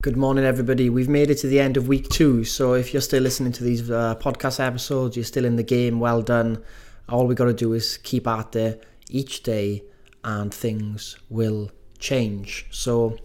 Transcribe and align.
Good 0.00 0.16
morning, 0.16 0.44
everybody. 0.44 0.88
We've 0.88 1.08
made 1.08 1.28
it 1.28 1.38
to 1.38 1.48
the 1.48 1.58
end 1.58 1.76
of 1.76 1.88
week 1.88 2.08
two. 2.08 2.44
So, 2.44 2.74
if 2.74 2.94
you're 2.94 3.02
still 3.02 3.20
listening 3.20 3.50
to 3.54 3.64
these 3.64 3.90
uh, 3.90 4.14
podcast 4.14 4.64
episodes, 4.64 5.16
you're 5.16 5.24
still 5.24 5.44
in 5.44 5.56
the 5.56 5.64
game, 5.64 5.98
well 5.98 6.22
done. 6.22 6.62
All 7.08 7.26
we 7.26 7.34
got 7.34 7.46
to 7.46 7.52
do 7.52 7.72
is 7.72 7.96
keep 7.96 8.28
at 8.28 8.54
it 8.54 8.86
each 9.10 9.42
day, 9.42 9.82
and 10.22 10.54
things 10.54 11.18
will 11.28 11.72
change. 11.98 12.66
So, 12.70 13.18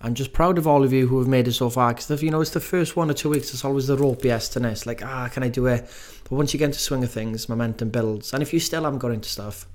I'm 0.00 0.14
just 0.14 0.32
proud 0.32 0.58
of 0.58 0.68
all 0.68 0.84
of 0.84 0.92
you 0.92 1.08
who 1.08 1.18
have 1.18 1.26
made 1.26 1.48
it 1.48 1.54
so 1.54 1.70
far 1.70 1.92
because, 1.92 2.22
you 2.22 2.30
know, 2.30 2.40
it's 2.40 2.50
the 2.50 2.60
first 2.60 2.94
one 2.94 3.10
or 3.10 3.14
two 3.14 3.30
weeks, 3.30 3.52
it's 3.52 3.64
always 3.64 3.88
the 3.88 3.96
ropiest 3.96 4.54
and 4.54 4.64
it's 4.64 4.86
like, 4.86 5.04
ah, 5.04 5.28
can 5.32 5.42
I 5.42 5.48
do 5.48 5.66
it? 5.66 5.90
But 6.22 6.36
once 6.36 6.54
you 6.54 6.58
get 6.60 6.66
into 6.66 6.78
swing 6.78 7.02
of 7.02 7.10
things, 7.10 7.48
momentum 7.48 7.90
builds. 7.90 8.32
And 8.32 8.44
if 8.44 8.52
you 8.52 8.60
still 8.60 8.84
haven't 8.84 9.00
got 9.00 9.10
into 9.10 9.28
stuff, 9.28 9.66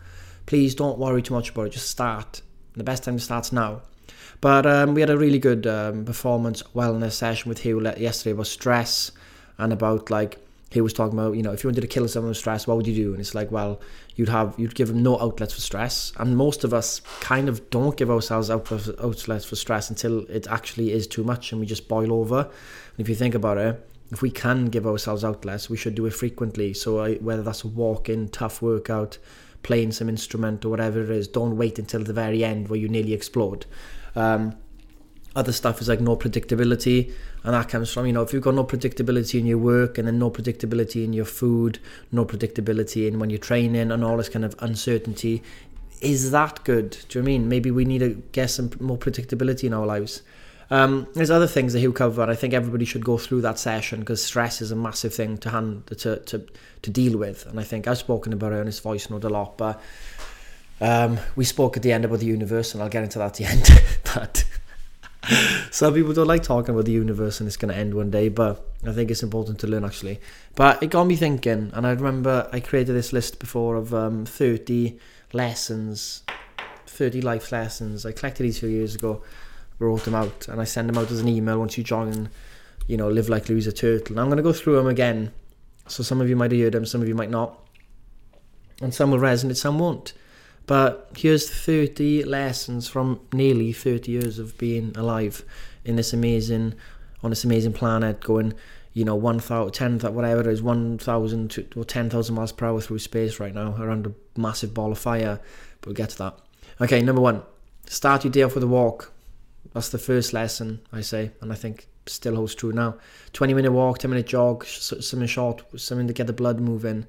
please 0.46 0.76
don't 0.76 0.98
worry 0.98 1.22
too 1.22 1.34
much 1.34 1.50
about 1.50 1.68
it. 1.68 1.74
Just 1.74 1.90
start. 1.90 2.42
The 2.78 2.86
best 2.86 3.04
time 3.04 3.18
to 3.18 3.22
start's 3.22 3.52
now. 3.52 3.82
But 4.42 4.66
um, 4.66 4.96
we 4.96 5.02
had 5.02 5.12
a 5.12 5.18
really 5.18 5.38
good 5.38 5.68
um, 5.68 6.04
performance 6.04 6.64
wellness 6.76 7.12
session 7.12 7.48
with 7.48 7.60
Hugh 7.60 7.80
yesterday 7.98 8.32
about 8.32 8.48
stress 8.48 9.12
and 9.60 9.72
about 9.72 10.10
like 10.10 10.40
he 10.72 10.82
was 10.82 10.94
talking 10.94 11.20
about 11.20 11.36
you 11.36 11.44
know 11.44 11.52
if 11.52 11.64
you 11.64 11.68
wanted 11.68 11.82
to 11.82 11.88
kill 11.88 12.08
someone 12.08 12.30
with 12.30 12.38
stress 12.38 12.66
what 12.66 12.76
would 12.76 12.88
you 12.88 12.96
do? 12.96 13.12
And 13.12 13.20
it's 13.20 13.36
like 13.36 13.52
well 13.52 13.80
you'd 14.16 14.30
have 14.30 14.56
you'd 14.58 14.74
give 14.74 14.88
them 14.88 15.04
no 15.04 15.20
outlets 15.20 15.54
for 15.54 15.62
stress. 15.62 16.12
And 16.18 16.36
most 16.36 16.64
of 16.64 16.74
us 16.74 17.02
kind 17.20 17.50
of 17.50 17.70
don't 17.70 17.96
give 17.96 18.10
ourselves 18.10 18.50
outlets 18.50 19.46
for 19.46 19.56
stress 19.56 19.92
until 19.92 20.26
it 20.26 20.48
actually 20.48 20.92
is 20.92 21.06
too 21.06 21.24
much 21.24 21.52
and 21.52 21.62
we 21.62 21.68
just 21.68 21.88
boil 21.88 22.12
over. 22.12 22.40
And 22.40 23.00
if 23.00 23.08
you 23.08 23.16
think 23.16 23.36
about 23.36 23.60
it 23.60 23.88
if 24.12 24.24
we 24.24 24.32
can 24.32 24.66
give 24.66 24.88
ourselves 24.88 25.24
outlets 25.24 25.70
we 25.70 25.78
should 25.78 25.94
do 25.94 26.08
it 26.08 26.16
frequently. 26.16 26.74
So 26.74 27.14
whether 27.16 27.44
that's 27.44 27.64
a 27.64 27.68
walk 27.68 28.10
in 28.10 28.28
tough 28.30 28.60
workout 28.60 29.20
playing 29.62 29.92
some 29.92 30.10
instrument 30.10 30.66
or 30.66 30.70
whatever 30.70 31.04
it 31.04 31.12
is 31.12 31.28
don't 31.28 31.58
wait 31.58 31.78
until 31.78 32.04
the 32.04 32.14
very 32.14 32.44
end 32.44 32.70
where 32.70 32.80
you 32.80 32.90
nearly 32.90 33.14
explode 33.14 33.68
um, 34.16 34.56
other 35.36 35.52
stuff 35.52 35.82
is 35.82 35.88
like 35.88 36.02
no 36.02 36.16
predictability, 36.16 37.14
and 37.44 37.54
that 37.54 37.70
comes 37.70 37.92
from 37.92 38.06
you 38.06 38.14
know 38.14 38.22
if 38.22 38.34
you've 38.34 38.44
got 38.44 38.56
no 38.56 38.64
predictability 38.64 39.40
in 39.40 39.46
your 39.46 39.58
work, 39.58 39.98
and 39.98 40.08
then 40.08 40.20
no 40.20 40.30
predictability 40.30 41.04
in 41.04 41.14
your 41.14 41.26
food, 41.26 41.80
no 42.12 42.26
predictability 42.26 43.08
in 43.08 43.20
when 43.20 43.30
you're 43.30 43.40
training, 43.40 43.92
and 43.92 44.04
all 44.04 44.18
this 44.18 44.30
kind 44.30 44.46
of 44.46 44.56
uncertainty. 44.60 45.42
Is 46.02 46.32
that 46.32 46.64
good? 46.64 46.98
Do 47.10 47.20
you 47.20 47.24
know 47.24 47.26
I 47.26 47.32
mean 47.32 47.48
maybe 47.48 47.72
we 47.72 47.86
need 47.86 48.00
to 48.00 48.22
get 48.32 48.50
some 48.50 48.72
more 48.80 48.98
predictability 48.98 49.66
in 49.66 49.74
our 49.74 49.86
lives? 49.86 50.24
Um, 50.72 51.08
there's 51.16 51.30
other 51.30 51.48
things 51.48 51.74
that 51.74 51.80
he'll 51.80 51.92
cover. 51.92 52.24
I 52.24 52.36
think 52.36 52.54
everybody 52.54 52.86
should 52.86 53.04
go 53.04 53.18
through 53.18 53.42
that 53.42 53.60
session 53.60 54.00
because 54.00 54.24
stress 54.24 54.62
is 54.62 54.72
a 54.72 54.76
massive 54.76 55.14
thing 55.14 55.38
to 55.40 55.50
hand 55.50 55.86
to, 55.88 56.18
to 56.18 56.46
to 56.82 56.90
deal 56.90 57.18
with. 57.18 57.46
And 57.46 57.60
I 57.60 57.64
think 57.64 57.88
I've 57.88 57.98
spoken 57.98 58.34
about 58.34 58.54
it 58.54 58.60
on 58.60 58.66
his 58.66 58.80
voice 58.80 59.10
note 59.10 59.26
a 59.26 59.30
lot, 59.30 59.58
but 59.58 59.82
um, 60.82 61.20
we 61.36 61.46
spoke 61.46 61.78
at 61.78 61.84
the 61.84 61.92
end 61.92 62.06
about 62.06 62.20
the 62.20 62.26
universe, 62.26 62.74
and 62.74 62.82
I'll 62.82 62.90
get 62.90 63.04
into 63.04 63.20
that 63.20 63.26
at 63.28 63.34
the 63.36 63.46
end. 63.46 63.70
but 64.16 64.44
some 65.70 65.94
people 65.94 66.14
don't 66.14 66.28
like 66.28 66.42
talking 66.42 66.74
about 66.74 66.86
the 66.86 66.92
universe, 66.92 67.40
and 67.40 67.48
it's 67.48 67.56
going 67.56 67.72
to 67.72 67.80
end 67.80 67.94
one 67.94 68.10
day. 68.10 68.30
But 68.30 68.68
I 68.86 68.92
think 68.92 69.12
it's 69.12 69.22
important 69.22 69.60
to 69.60 69.68
learn 69.68 69.86
actually. 69.86 70.20
But 70.56 70.82
it 70.82 70.90
got 70.90 71.06
me 71.06 71.16
thinking, 71.16 71.72
and 71.74 71.86
I 71.86 71.92
remember 71.92 72.50
I 72.52 72.60
created 72.60 72.94
this 72.94 73.14
list 73.14 73.40
before 73.40 73.76
of 73.76 73.94
um, 73.94 74.26
30 74.26 74.98
lessons, 75.34 76.24
30 76.88 77.22
life 77.22 77.52
lessons. 77.52 78.06
I 78.06 78.12
collected 78.12 78.44
these 78.44 78.58
a 78.58 78.62
few 78.62 78.70
years 78.70 78.96
ago, 78.96 79.22
wrote 79.78 80.04
them 80.06 80.16
out, 80.16 80.48
and 80.48 80.60
I 80.60 80.64
send 80.64 80.90
them 80.90 80.98
out 80.98 81.12
as 81.12 81.20
an 81.20 81.28
email 81.28 81.60
once 81.60 81.78
you 81.78 81.84
join. 81.84 82.30
You 82.88 82.98
know, 82.98 83.08
live 83.08 83.30
like 83.30 83.48
Louisa 83.48 83.72
Turtle. 83.72 84.14
And 84.14 84.20
I'm 84.20 84.28
going 84.28 84.38
to 84.38 84.44
go 84.44 84.52
through 84.52 84.78
them 84.78 84.88
again. 84.88 85.32
So 85.88 86.02
some 86.02 86.20
of 86.20 86.28
you 86.28 86.36
might 86.36 86.52
have 86.52 86.60
heard 86.60 86.74
them, 86.74 86.88
some 86.88 87.02
of 87.02 87.08
you 87.08 87.14
might 87.14 87.30
not. 87.30 87.60
And 88.82 88.94
some 88.94 89.12
will 89.12 89.20
resonate, 89.20 89.58
some 89.58 89.78
won't. 89.78 90.14
But 90.68 91.12
here's 91.18 91.50
30 91.50 92.24
lessons 92.24 92.88
from 92.88 93.20
nearly 93.34 93.74
30 93.74 94.12
years 94.12 94.40
of 94.40 94.58
being 94.58 94.96
alive 94.96 95.44
in 95.84 95.96
this 95.96 96.14
amazing, 96.14 96.76
on 97.24 97.32
this 97.32 97.44
amazing 97.44 97.74
planet, 97.74 98.22
going, 98.22 98.54
you 98.94 99.04
know, 99.04 99.16
1,000, 99.16 99.72
10, 100.00 100.14
whatever 100.14 100.42
it 100.42 100.48
is, 100.48 100.62
1,000 100.62 101.74
or 101.76 101.84
10,000 101.84 102.36
miles 102.36 102.52
per 102.52 102.68
hour 102.68 102.82
through 102.82 103.00
space 103.00 103.40
right 103.40 103.54
now 103.54 103.76
around 103.82 104.08
a 104.08 104.40
massive 104.40 104.74
ball 104.74 104.92
of 104.92 105.00
fire. 105.00 105.40
But 105.82 105.88
we'll 105.88 105.96
get 105.96 106.10
to 106.12 106.18
that. 106.20 106.40
Okay, 106.80 107.02
number 107.02 107.22
one, 107.22 107.44
start 107.88 108.24
your 108.24 108.32
day 108.32 108.44
off 108.44 108.56
with 108.56 108.64
a 108.64 108.68
walk. 108.68 109.12
That's 109.74 109.90
the 109.90 109.98
first 109.98 110.34
lesson, 110.34 110.82
I 110.92 111.02
say, 111.02 111.32
and 111.42 111.52
I 111.52 111.56
think 111.56 111.88
still 112.06 112.36
holds 112.36 112.56
true 112.56 112.72
now. 112.72 112.96
20 113.34 113.54
minute 113.54 113.72
walk, 113.72 114.00
10 114.00 114.10
minute 114.10 114.28
jog, 114.28 114.66
something 114.66 115.28
short, 115.28 115.64
something 115.80 116.08
to 116.08 116.14
get 116.14 116.28
the 116.28 116.34
blood 116.34 116.60
moving. 116.60 117.06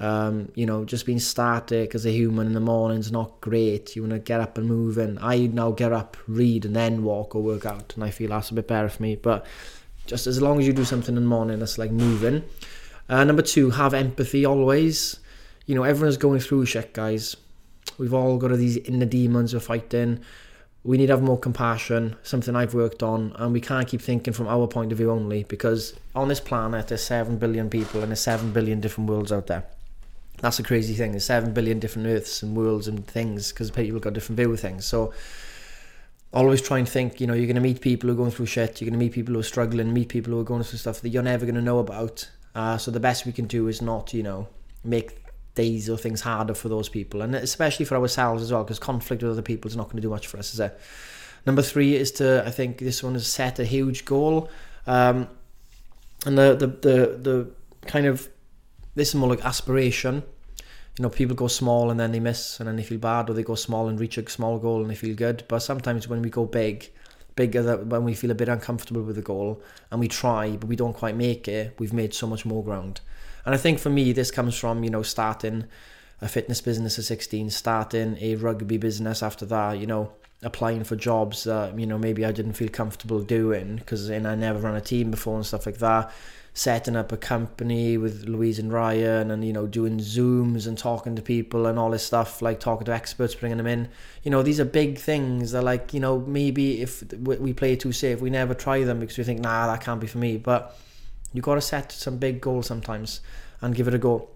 Um, 0.00 0.50
you 0.54 0.66
know, 0.66 0.84
just 0.84 1.06
being 1.06 1.20
static 1.20 1.94
as 1.94 2.04
a 2.04 2.10
human 2.10 2.48
in 2.48 2.52
the 2.52 2.60
morning 2.60 2.98
is 2.98 3.12
not 3.12 3.40
great. 3.40 3.94
You 3.94 4.02
want 4.02 4.12
to 4.12 4.18
get 4.18 4.40
up 4.40 4.58
and 4.58 4.66
move. 4.66 4.98
And 4.98 5.18
I 5.20 5.46
now 5.46 5.70
get 5.70 5.92
up, 5.92 6.16
read, 6.26 6.64
and 6.64 6.74
then 6.74 7.04
walk 7.04 7.34
or 7.34 7.42
work 7.42 7.64
out. 7.64 7.92
And 7.94 8.04
I 8.04 8.10
feel 8.10 8.30
that's 8.30 8.50
a 8.50 8.54
bit 8.54 8.68
better 8.68 8.88
for 8.88 9.02
me. 9.02 9.16
But 9.16 9.46
just 10.06 10.26
as 10.26 10.42
long 10.42 10.60
as 10.60 10.66
you 10.66 10.72
do 10.72 10.84
something 10.84 11.16
in 11.16 11.22
the 11.22 11.28
morning 11.28 11.58
that's 11.58 11.78
like 11.78 11.90
moving. 11.90 12.44
Uh, 13.08 13.24
number 13.24 13.42
two, 13.42 13.70
have 13.70 13.94
empathy 13.94 14.44
always. 14.44 15.20
You 15.66 15.74
know, 15.74 15.84
everyone's 15.84 16.16
going 16.16 16.40
through 16.40 16.66
shit, 16.66 16.92
guys. 16.92 17.36
We've 17.98 18.14
all 18.14 18.38
got 18.38 18.52
these 18.52 18.76
inner 18.78 19.06
demons 19.06 19.54
we're 19.54 19.60
fighting. 19.60 20.20
We 20.82 20.98
need 20.98 21.06
to 21.06 21.14
have 21.14 21.22
more 21.22 21.38
compassion, 21.38 22.16
something 22.22 22.54
I've 22.54 22.74
worked 22.74 23.02
on, 23.02 23.34
and 23.36 23.54
we 23.54 23.60
can't 23.60 23.88
keep 23.88 24.02
thinking 24.02 24.34
from 24.34 24.48
our 24.48 24.66
point 24.66 24.92
of 24.92 24.98
view 24.98 25.10
only 25.10 25.44
because 25.44 25.94
on 26.14 26.28
this 26.28 26.40
planet 26.40 26.88
there's 26.88 27.02
7 27.02 27.38
billion 27.38 27.70
people 27.70 28.02
and 28.02 28.10
there's 28.10 28.20
7 28.20 28.52
billion 28.52 28.80
different 28.80 29.08
worlds 29.08 29.32
out 29.32 29.46
there. 29.46 29.64
That's 30.38 30.58
a 30.58 30.62
crazy 30.62 30.94
thing. 30.94 31.12
There's 31.12 31.24
seven 31.24 31.52
billion 31.52 31.78
different 31.78 32.08
Earths 32.08 32.42
and 32.42 32.56
worlds 32.56 32.88
and 32.88 33.06
things 33.06 33.52
because 33.52 33.70
people 33.70 34.00
got 34.00 34.12
different 34.12 34.38
view 34.38 34.52
of 34.52 34.60
things. 34.60 34.84
So 34.84 35.12
always 36.32 36.60
try 36.60 36.78
and 36.78 36.88
think, 36.88 37.20
you 37.20 37.26
know, 37.26 37.34
you're 37.34 37.46
going 37.46 37.54
to 37.54 37.62
meet 37.62 37.80
people 37.80 38.08
who 38.08 38.14
are 38.14 38.16
going 38.16 38.30
through 38.30 38.46
shit. 38.46 38.80
You're 38.80 38.90
going 38.90 38.98
to 38.98 39.04
meet 39.04 39.12
people 39.12 39.34
who 39.34 39.40
are 39.40 39.44
struggling, 39.44 39.92
meet 39.92 40.08
people 40.08 40.32
who 40.32 40.40
are 40.40 40.44
going 40.44 40.62
through 40.64 40.78
stuff 40.78 41.00
that 41.00 41.10
you're 41.10 41.22
never 41.22 41.46
going 41.46 41.54
to 41.54 41.62
know 41.62 41.78
about. 41.78 42.28
Uh, 42.54 42.76
so 42.76 42.90
the 42.90 43.00
best 43.00 43.24
we 43.26 43.32
can 43.32 43.46
do 43.46 43.68
is 43.68 43.80
not, 43.80 44.12
you 44.12 44.22
know, 44.22 44.48
make 44.82 45.24
days 45.54 45.88
or 45.88 45.96
things 45.96 46.20
harder 46.20 46.54
for 46.54 46.68
those 46.68 46.88
people, 46.88 47.22
and 47.22 47.34
especially 47.34 47.84
for 47.84 47.96
ourselves 47.96 48.42
as 48.42 48.52
well, 48.52 48.64
because 48.64 48.78
conflict 48.78 49.22
with 49.22 49.32
other 49.32 49.42
people 49.42 49.70
is 49.70 49.76
not 49.76 49.84
going 49.84 49.96
to 49.96 50.02
do 50.02 50.10
much 50.10 50.26
for 50.26 50.38
us, 50.38 50.52
is 50.52 50.60
it? 50.60 50.78
Number 51.46 51.62
three 51.62 51.94
is 51.94 52.10
to, 52.12 52.42
I 52.46 52.50
think 52.50 52.78
this 52.78 53.02
one 53.02 53.14
is 53.14 53.26
set 53.26 53.58
a 53.58 53.64
huge 53.64 54.04
goal, 54.04 54.50
um, 54.86 55.28
and 56.26 56.38
the 56.38 56.56
the 56.56 56.66
the 56.66 57.18
the 57.18 57.50
kind 57.86 58.06
of 58.06 58.28
this 58.94 59.08
is 59.08 59.14
more 59.14 59.28
like 59.28 59.44
aspiration. 59.44 60.22
You 60.98 61.02
know, 61.02 61.10
people 61.10 61.34
go 61.34 61.48
small 61.48 61.90
and 61.90 61.98
then 61.98 62.12
they 62.12 62.20
miss 62.20 62.60
and 62.60 62.68
then 62.68 62.76
they 62.76 62.84
feel 62.84 62.98
bad, 62.98 63.28
or 63.28 63.34
they 63.34 63.42
go 63.42 63.56
small 63.56 63.88
and 63.88 63.98
reach 63.98 64.16
a 64.16 64.28
small 64.30 64.58
goal 64.58 64.80
and 64.80 64.90
they 64.90 64.94
feel 64.94 65.16
good. 65.16 65.44
But 65.48 65.60
sometimes 65.60 66.06
when 66.06 66.22
we 66.22 66.30
go 66.30 66.46
big, 66.46 66.90
bigger 67.34 67.76
when 67.78 68.04
we 68.04 68.14
feel 68.14 68.30
a 68.30 68.34
bit 68.34 68.48
uncomfortable 68.48 69.02
with 69.02 69.16
the 69.16 69.22
goal 69.22 69.60
and 69.90 69.98
we 69.98 70.06
try 70.06 70.50
but 70.50 70.68
we 70.68 70.76
don't 70.76 70.92
quite 70.92 71.16
make 71.16 71.48
it, 71.48 71.74
we've 71.78 71.92
made 71.92 72.14
so 72.14 72.26
much 72.26 72.46
more 72.46 72.62
ground. 72.62 73.00
And 73.44 73.54
I 73.54 73.58
think 73.58 73.78
for 73.80 73.90
me, 73.90 74.12
this 74.12 74.30
comes 74.30 74.56
from 74.56 74.84
you 74.84 74.90
know 74.90 75.02
starting 75.02 75.64
a 76.22 76.28
fitness 76.28 76.60
business 76.60 76.98
at 76.98 77.04
16, 77.04 77.50
starting 77.50 78.16
a 78.20 78.36
rugby 78.36 78.78
business 78.78 79.22
after 79.22 79.44
that. 79.46 79.78
You 79.80 79.88
know, 79.88 80.12
applying 80.42 80.84
for 80.84 80.94
jobs 80.94 81.42
that 81.44 81.76
you 81.76 81.86
know 81.86 81.98
maybe 81.98 82.24
I 82.24 82.30
didn't 82.30 82.52
feel 82.52 82.68
comfortable 82.68 83.20
doing 83.20 83.76
because 83.76 84.08
I 84.10 84.18
never 84.18 84.60
ran 84.60 84.76
a 84.76 84.80
team 84.80 85.10
before 85.10 85.34
and 85.34 85.44
stuff 85.44 85.66
like 85.66 85.78
that 85.78 86.12
setting 86.56 86.94
up 86.94 87.10
a 87.10 87.16
company 87.16 87.98
with 87.98 88.26
Louise 88.26 88.60
and 88.60 88.72
Ryan 88.72 89.32
and 89.32 89.44
you 89.44 89.52
know 89.52 89.66
doing 89.66 89.98
zooms 89.98 90.68
and 90.68 90.78
talking 90.78 91.16
to 91.16 91.22
people 91.22 91.66
and 91.66 91.78
all 91.78 91.90
this 91.90 92.06
stuff 92.06 92.40
like 92.40 92.60
talking 92.60 92.84
to 92.86 92.94
experts 92.94 93.34
bringing 93.34 93.58
them 93.58 93.66
in. 93.66 93.88
You 94.22 94.30
know 94.30 94.42
these 94.42 94.60
are 94.60 94.64
big 94.64 94.98
things 94.98 95.50
that 95.50 95.62
like 95.62 95.92
you 95.92 95.98
know 95.98 96.20
maybe 96.20 96.80
if 96.80 97.02
we 97.18 97.52
play 97.52 97.72
it 97.72 97.80
too 97.80 97.92
safe 97.92 98.20
we 98.20 98.30
never 98.30 98.54
try 98.54 98.84
them 98.84 99.00
because 99.00 99.18
we 99.18 99.24
think 99.24 99.40
nah 99.40 99.66
that 99.66 99.80
can't 99.80 100.00
be 100.00 100.06
for 100.06 100.18
me. 100.18 100.36
But 100.36 100.78
you 101.32 101.42
got 101.42 101.56
to 101.56 101.60
set 101.60 101.90
some 101.90 102.18
big 102.18 102.40
goals 102.40 102.66
sometimes 102.66 103.20
and 103.60 103.74
give 103.74 103.88
it 103.88 103.94
a 103.94 103.98
go. 103.98 104.28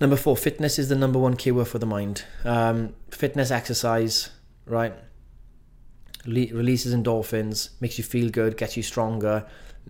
Number 0.00 0.16
four 0.16 0.36
fitness 0.36 0.78
is 0.78 0.88
the 0.88 0.94
number 0.94 1.18
one 1.18 1.36
keyword 1.36 1.66
for 1.66 1.80
the 1.80 1.86
mind. 1.86 2.24
Um, 2.44 2.94
fitness 3.10 3.50
exercise 3.50 4.30
right? 4.64 4.94
Releases 6.24 6.94
endorphins 6.94 7.70
makes 7.80 7.98
you 7.98 8.04
feel 8.04 8.30
good 8.30 8.56
gets 8.56 8.76
you 8.76 8.82
stronger 8.82 9.44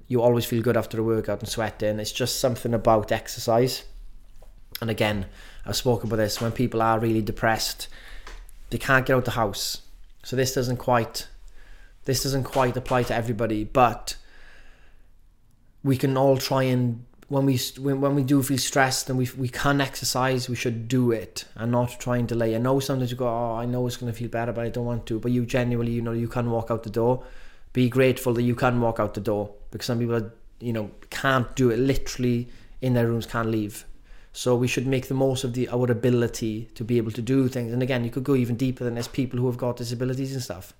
you 0.08 0.22
always 0.22 0.44
feel 0.44 0.62
good 0.62 0.76
after 0.76 1.00
a 1.00 1.02
workout 1.02 1.40
and 1.40 1.48
sweating. 1.48 1.98
It's 1.98 2.12
just 2.12 2.38
something 2.38 2.74
about 2.74 3.12
exercise. 3.12 3.84
And 4.80 4.90
again, 4.90 5.26
I've 5.64 5.76
spoken 5.76 6.08
about 6.08 6.16
this 6.16 6.40
when 6.40 6.52
people 6.52 6.82
are 6.82 6.98
really 6.98 7.22
depressed, 7.22 7.88
they 8.70 8.78
can't 8.78 9.06
get 9.06 9.16
out 9.16 9.24
the 9.24 9.32
house. 9.32 9.82
So 10.22 10.36
this 10.36 10.54
doesn't 10.54 10.78
quite 10.78 11.28
this 12.04 12.22
doesn't 12.22 12.44
quite 12.44 12.76
apply 12.76 13.02
to 13.04 13.14
everybody, 13.14 13.64
but 13.64 14.16
we 15.82 15.96
can 15.96 16.16
all 16.16 16.36
try 16.36 16.62
and 16.64 17.04
when 17.28 17.44
we 17.44 17.58
when, 17.78 18.00
when 18.00 18.14
we 18.14 18.22
do 18.22 18.42
feel 18.42 18.58
stressed 18.58 19.10
and 19.10 19.18
we 19.18 19.28
we 19.36 19.48
can 19.48 19.80
exercise, 19.80 20.48
we 20.48 20.56
should 20.56 20.88
do 20.88 21.10
it 21.10 21.44
and 21.56 21.72
not 21.72 21.98
try 21.98 22.16
and 22.18 22.28
delay. 22.28 22.54
I 22.54 22.58
know 22.58 22.78
sometimes 22.80 23.10
you 23.10 23.16
go, 23.16 23.26
oh, 23.26 23.56
I 23.56 23.66
know 23.66 23.86
it's 23.86 23.96
going 23.96 24.12
to 24.12 24.18
feel 24.18 24.28
better, 24.28 24.52
but 24.52 24.64
I 24.64 24.68
don't 24.68 24.84
want 24.84 25.06
to. 25.06 25.18
But 25.18 25.32
you 25.32 25.44
genuinely, 25.44 25.92
you 25.92 26.02
know, 26.02 26.12
you 26.12 26.28
can 26.28 26.50
walk 26.50 26.70
out 26.70 26.84
the 26.84 26.90
door. 26.90 27.24
Be 27.76 27.90
grateful 27.90 28.32
that 28.32 28.42
you 28.42 28.54
can 28.54 28.80
walk 28.80 28.98
out 28.98 29.12
the 29.12 29.20
door 29.20 29.50
because 29.70 29.84
some 29.84 29.98
people 29.98 30.14
are, 30.14 30.32
you 30.60 30.72
know 30.72 30.90
can't 31.10 31.54
do 31.54 31.68
it. 31.68 31.78
Literally 31.78 32.48
in 32.80 32.94
their 32.94 33.06
rooms 33.06 33.26
can't 33.26 33.50
leave. 33.50 33.84
So 34.32 34.56
we 34.56 34.66
should 34.66 34.86
make 34.86 35.08
the 35.08 35.14
most 35.26 35.44
of 35.44 35.52
the 35.52 35.68
our 35.68 35.90
ability 35.90 36.70
to 36.74 36.84
be 36.84 36.96
able 36.96 37.10
to 37.10 37.20
do 37.20 37.48
things. 37.48 37.74
And 37.74 37.82
again 37.82 38.02
you 38.02 38.10
could 38.10 38.24
go 38.24 38.34
even 38.34 38.56
deeper 38.56 38.82
than 38.82 38.94
there's 38.94 39.08
people 39.08 39.38
who 39.38 39.46
have 39.46 39.58
got 39.58 39.76
disabilities 39.76 40.32
and 40.32 40.42
stuff. 40.42 40.72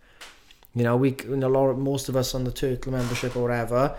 You 0.74 0.84
know, 0.84 0.96
we 0.96 1.14
you 1.24 1.36
know, 1.36 1.48
a 1.48 1.54
lot 1.56 1.74
most 1.74 2.08
of 2.08 2.16
us 2.16 2.34
on 2.34 2.44
the 2.44 2.50
Turtle 2.50 2.92
membership 2.92 3.36
or 3.36 3.42
whatever, 3.42 3.94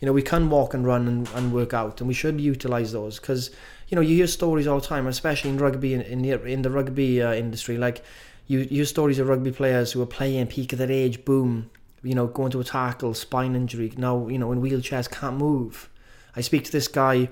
you 0.00 0.04
know, 0.04 0.12
we 0.12 0.20
can 0.20 0.50
walk 0.50 0.74
and 0.74 0.84
run 0.84 1.08
and, 1.08 1.28
and 1.34 1.54
work 1.54 1.72
out, 1.72 2.02
and 2.02 2.08
we 2.08 2.12
should 2.12 2.38
utilize 2.38 2.92
those. 2.92 3.18
Because 3.18 3.50
you 3.88 3.94
know 3.94 4.02
you 4.02 4.16
hear 4.16 4.26
stories 4.26 4.66
all 4.66 4.80
the 4.80 4.86
time, 4.86 5.06
especially 5.06 5.48
in 5.48 5.56
rugby 5.56 5.94
in 5.94 6.02
in 6.02 6.20
the, 6.20 6.32
in 6.44 6.60
the 6.60 6.70
rugby 6.70 7.22
uh, 7.22 7.32
industry. 7.32 7.78
Like 7.78 8.04
you, 8.46 8.58
you 8.58 8.66
hear 8.66 8.84
stories 8.84 9.18
of 9.18 9.28
rugby 9.28 9.52
players 9.52 9.92
who 9.92 10.02
are 10.02 10.12
playing 10.18 10.48
peak 10.48 10.74
of 10.74 10.78
their 10.80 10.92
age, 10.92 11.24
boom, 11.24 11.70
you 12.02 12.14
know, 12.14 12.26
going 12.26 12.50
to 12.52 12.60
a 12.60 12.64
tackle, 12.64 13.14
spine 13.14 13.54
injury. 13.54 13.92
Now 13.96 14.28
you 14.28 14.38
know 14.38 14.52
in 14.52 14.60
wheelchairs 14.60 15.10
can't 15.10 15.36
move. 15.36 15.88
I 16.34 16.40
speak 16.40 16.64
to 16.64 16.72
this 16.72 16.88
guy. 16.88 17.28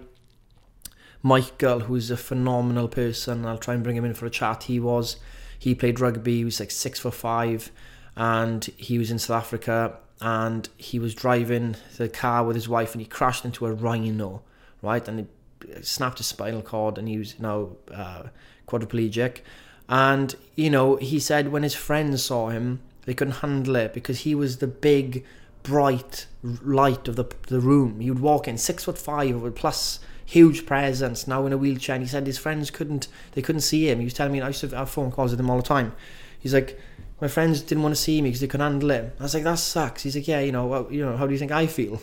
Michael, 1.22 1.80
who's 1.80 2.10
a 2.10 2.16
phenomenal 2.16 2.88
person, 2.88 3.44
I'll 3.44 3.58
try 3.58 3.74
and 3.74 3.82
bring 3.82 3.96
him 3.96 4.06
in 4.06 4.14
for 4.14 4.24
a 4.24 4.30
chat. 4.30 4.64
He 4.64 4.80
was, 4.80 5.16
he 5.58 5.74
played 5.74 6.00
rugby. 6.00 6.38
He 6.38 6.44
was 6.46 6.60
like 6.60 6.70
six 6.70 6.98
foot 6.98 7.12
five 7.12 7.70
and 8.16 8.64
he 8.76 8.98
was 8.98 9.10
in 9.10 9.18
South 9.18 9.42
Africa 9.42 9.98
and 10.20 10.68
he 10.76 10.98
was 10.98 11.14
driving 11.14 11.76
the 11.96 12.08
car 12.08 12.44
with 12.44 12.56
his 12.56 12.68
wife 12.68 12.92
and 12.92 13.00
he 13.00 13.06
crashed 13.06 13.44
into 13.44 13.66
a 13.66 13.72
rhino, 13.72 14.42
right? 14.82 15.06
And 15.06 15.20
he 15.20 15.82
snapped 15.82 16.18
his 16.18 16.26
spinal 16.26 16.62
cord 16.62 16.98
and 16.98 17.08
he 17.08 17.18
was 17.18 17.38
now 17.38 17.70
uh, 17.92 18.24
quadriplegic. 18.66 19.38
And, 19.88 20.34
you 20.54 20.70
know, 20.70 20.96
he 20.96 21.18
said 21.18 21.50
when 21.50 21.62
his 21.62 21.74
friends 21.74 22.22
saw 22.22 22.48
him, 22.48 22.80
they 23.06 23.14
couldn't 23.14 23.34
handle 23.34 23.76
it 23.76 23.94
because 23.94 24.20
he 24.20 24.34
was 24.34 24.58
the 24.58 24.66
big, 24.66 25.24
bright 25.62 26.26
light 26.42 27.08
of 27.08 27.16
the, 27.16 27.26
the 27.48 27.60
room. 27.60 28.00
He 28.00 28.10
would 28.10 28.20
walk 28.20 28.48
in 28.48 28.58
six 28.58 28.84
foot 28.84 28.98
five 28.98 29.40
with 29.40 29.56
plus 29.56 30.00
huge 30.24 30.64
presence 30.64 31.26
now 31.26 31.44
in 31.44 31.52
a 31.52 31.58
wheelchair 31.58 31.96
and 31.96 32.04
he 32.04 32.08
said 32.08 32.24
his 32.24 32.38
friends 32.38 32.70
couldn't 32.70 33.08
they 33.32 33.42
couldn't 33.42 33.62
see 33.62 33.90
him 33.90 33.98
he 33.98 34.04
was 34.04 34.14
telling 34.14 34.32
me 34.32 34.40
I 34.40 34.46
used 34.46 34.60
to 34.60 34.68
have 34.68 34.88
phone 34.88 35.10
calls 35.10 35.32
with 35.32 35.40
him 35.40 35.50
all 35.50 35.56
the 35.56 35.62
time 35.64 35.92
he's 36.38 36.54
like 36.54 36.78
my 37.20 37.28
friends 37.28 37.60
didn't 37.60 37.82
want 37.82 37.94
to 37.94 38.00
see 38.00 38.22
me 38.22 38.30
because 38.30 38.40
they 38.40 38.46
couldn't 38.46 38.66
handle 38.66 38.90
it. 38.90 39.14
I 39.20 39.22
was 39.22 39.34
like, 39.34 39.44
that 39.44 39.58
sucks. 39.58 40.02
He's 40.02 40.16
like, 40.16 40.26
yeah, 40.26 40.40
you 40.40 40.52
know, 40.52 40.66
well, 40.66 40.88
you 40.90 41.04
know, 41.04 41.16
how 41.16 41.26
do 41.26 41.32
you 41.32 41.38
think 41.38 41.52
I 41.52 41.66
feel? 41.66 42.00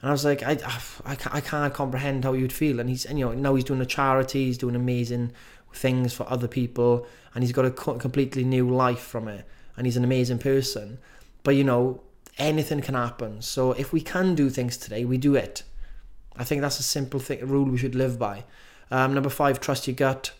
And 0.00 0.10
I 0.10 0.12
was 0.12 0.24
like, 0.24 0.42
I, 0.42 0.58
I, 1.06 1.16
I 1.32 1.40
can't 1.40 1.72
comprehend 1.72 2.24
how 2.24 2.34
you'd 2.34 2.52
feel. 2.52 2.78
And 2.78 2.90
he's, 2.90 3.06
and, 3.06 3.18
you 3.18 3.24
know, 3.24 3.32
now 3.32 3.54
he's 3.54 3.64
doing 3.64 3.80
a 3.80 3.86
charity, 3.86 4.46
he's 4.46 4.58
doing 4.58 4.76
amazing 4.76 5.32
things 5.72 6.12
for 6.12 6.30
other 6.30 6.46
people, 6.46 7.06
and 7.34 7.42
he's 7.42 7.52
got 7.52 7.64
a 7.64 7.70
completely 7.70 8.44
new 8.44 8.68
life 8.68 9.00
from 9.00 9.28
it. 9.28 9.46
And 9.76 9.86
he's 9.86 9.96
an 9.96 10.04
amazing 10.04 10.38
person. 10.38 10.98
But 11.42 11.56
you 11.56 11.64
know, 11.64 12.00
anything 12.38 12.80
can 12.80 12.94
happen. 12.94 13.42
So 13.42 13.72
if 13.72 13.92
we 13.92 14.00
can 14.00 14.34
do 14.34 14.50
things 14.50 14.76
today, 14.76 15.04
we 15.04 15.18
do 15.18 15.34
it. 15.34 15.62
I 16.36 16.44
think 16.44 16.62
that's 16.62 16.80
a 16.80 16.82
simple 16.82 17.20
thing, 17.20 17.42
a 17.42 17.46
rule 17.46 17.64
we 17.64 17.78
should 17.78 17.94
live 17.94 18.18
by. 18.18 18.44
Um, 18.90 19.14
number 19.14 19.30
five, 19.30 19.60
trust 19.60 19.86
your 19.86 19.94
gut. 19.94 20.32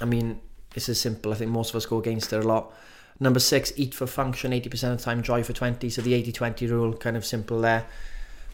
I 0.00 0.04
mean, 0.04 0.40
this 0.74 0.88
is 0.88 1.00
simple. 1.00 1.32
I 1.32 1.36
think 1.36 1.50
most 1.50 1.70
of 1.70 1.76
us 1.76 1.86
go 1.86 1.98
against 1.98 2.32
it 2.32 2.44
a 2.44 2.46
lot. 2.46 2.72
Number 3.20 3.40
six, 3.40 3.72
eat 3.76 3.94
for 3.94 4.06
function, 4.06 4.52
80% 4.52 4.92
of 4.92 4.98
the 4.98 5.04
time, 5.04 5.22
joy 5.22 5.42
for 5.42 5.52
20. 5.52 5.90
So 5.90 6.02
the 6.02 6.14
80 6.14 6.32
20 6.32 6.66
rule, 6.68 6.92
kind 6.94 7.16
of 7.16 7.24
simple 7.24 7.60
there. 7.60 7.86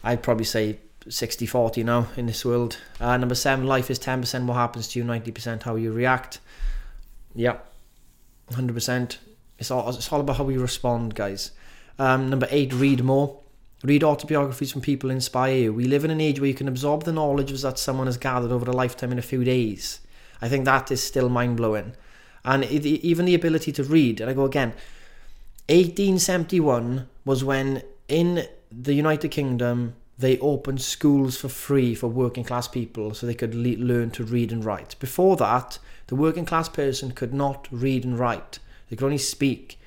I'd 0.03 0.23
probably 0.23 0.45
say 0.45 0.79
60 1.07 1.45
40 1.45 1.83
now 1.83 2.07
in 2.17 2.25
this 2.25 2.43
world. 2.43 2.77
Uh, 2.99 3.17
number 3.17 3.35
seven, 3.35 3.65
life 3.65 3.91
is 3.91 3.99
10% 3.99 4.45
what 4.45 4.55
happens 4.55 4.87
to 4.89 4.99
you, 4.99 5.05
90% 5.05 5.63
how 5.63 5.75
you 5.75 5.91
react. 5.91 6.39
Yep, 7.35 7.71
100%. 8.51 9.17
It's 9.57 9.71
all, 9.71 9.89
it's 9.89 10.11
all 10.11 10.21
about 10.21 10.37
how 10.37 10.43
we 10.43 10.57
respond, 10.57 11.15
guys. 11.15 11.51
Um, 11.97 12.29
number 12.29 12.47
eight, 12.51 12.73
read 12.73 13.03
more. 13.03 13.39
Read 13.83 14.03
autobiographies 14.03 14.71
from 14.71 14.81
people 14.81 15.09
inspire 15.09 15.55
you. 15.55 15.73
We 15.73 15.85
live 15.85 16.03
in 16.03 16.11
an 16.11 16.21
age 16.21 16.39
where 16.39 16.47
you 16.47 16.55
can 16.55 16.67
absorb 16.67 17.03
the 17.03 17.13
knowledge 17.13 17.51
that 17.61 17.77
someone 17.77 18.07
has 18.07 18.17
gathered 18.17 18.51
over 18.51 18.69
a 18.69 18.73
lifetime 18.73 19.11
in 19.11 19.19
a 19.19 19.23
few 19.23 19.43
days. 19.43 19.99
I 20.41 20.49
think 20.49 20.65
that 20.65 20.91
is 20.91 21.03
still 21.03 21.29
mind 21.29 21.57
blowing 21.57 21.93
and 22.45 22.63
it, 22.63 22.85
even 22.85 23.25
the 23.25 23.35
ability 23.35 23.71
to 23.73 23.83
read. 23.83 24.21
And 24.21 24.29
I 24.29 24.33
go 24.33 24.45
again, 24.45 24.69
1871 25.67 27.07
was 27.25 27.43
when 27.43 27.81
in 28.07 28.47
the 28.71 28.93
United 28.93 29.29
Kingdom 29.29 29.95
they 30.17 30.37
opened 30.39 30.81
schools 30.81 31.35
for 31.35 31.49
free 31.49 31.93
for 31.93 32.07
working 32.07 32.43
class 32.43 32.67
people 32.67 33.13
so 33.13 33.25
they 33.25 33.33
could 33.33 33.55
le- 33.55 33.83
learn 33.83 34.11
to 34.11 34.23
read 34.23 34.51
and 34.51 34.63
write. 34.63 34.95
Before 34.99 35.35
that, 35.37 35.79
the 36.07 36.15
working 36.15 36.45
class 36.45 36.69
person 36.69 37.11
could 37.11 37.33
not 37.33 37.67
read 37.71 38.05
and 38.05 38.17
write, 38.17 38.59
they 38.89 38.95
could 38.95 39.05
only 39.05 39.17
speak 39.17 39.77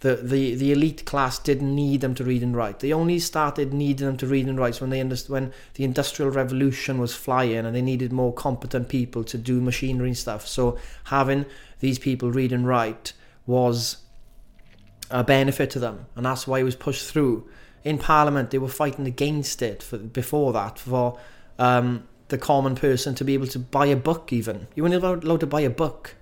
the, 0.00 0.16
the, 0.16 0.54
the 0.54 0.72
elite 0.72 1.06
class 1.06 1.38
didn't 1.38 1.74
need 1.74 2.02
them 2.02 2.14
to 2.16 2.24
read 2.24 2.42
and 2.42 2.54
write. 2.54 2.80
They 2.80 2.92
only 2.92 3.18
started 3.18 3.72
needing 3.72 4.06
them 4.06 4.16
to 4.18 4.26
read 4.26 4.46
and 4.46 4.58
write 4.58 4.80
when 4.80 4.90
they 4.90 5.02
when 5.02 5.52
the 5.74 5.84
industrial 5.84 6.30
revolution 6.30 6.98
was 6.98 7.14
flying 7.14 7.64
and 7.64 7.74
they 7.74 7.82
needed 7.82 8.12
more 8.12 8.32
competent 8.32 8.88
people 8.88 9.24
to 9.24 9.38
do 9.38 9.60
machinery 9.60 10.08
and 10.08 10.18
stuff. 10.18 10.46
So 10.46 10.78
having 11.04 11.46
these 11.80 11.98
people 11.98 12.30
read 12.30 12.52
and 12.52 12.66
write 12.66 13.14
was 13.46 13.98
a 15.10 15.24
benefit 15.24 15.70
to 15.70 15.78
them, 15.78 16.06
and 16.14 16.26
that's 16.26 16.46
why 16.46 16.58
it 16.58 16.64
was 16.64 16.76
pushed 16.76 17.10
through. 17.10 17.48
In 17.82 17.98
Parliament, 17.98 18.50
they 18.50 18.58
were 18.58 18.68
fighting 18.68 19.06
against 19.06 19.62
it 19.62 19.82
for, 19.82 19.96
before 19.96 20.52
that 20.52 20.78
for 20.78 21.18
um, 21.58 22.06
the 22.28 22.36
common 22.36 22.74
person 22.74 23.14
to 23.14 23.24
be 23.24 23.34
able 23.34 23.46
to 23.46 23.58
buy 23.58 23.86
a 23.86 23.96
book. 23.96 24.32
Even 24.32 24.66
you 24.74 24.82
weren't 24.82 24.94
allowed 24.94 25.40
to 25.40 25.46
buy 25.46 25.62
a 25.62 25.70
book 25.70 26.16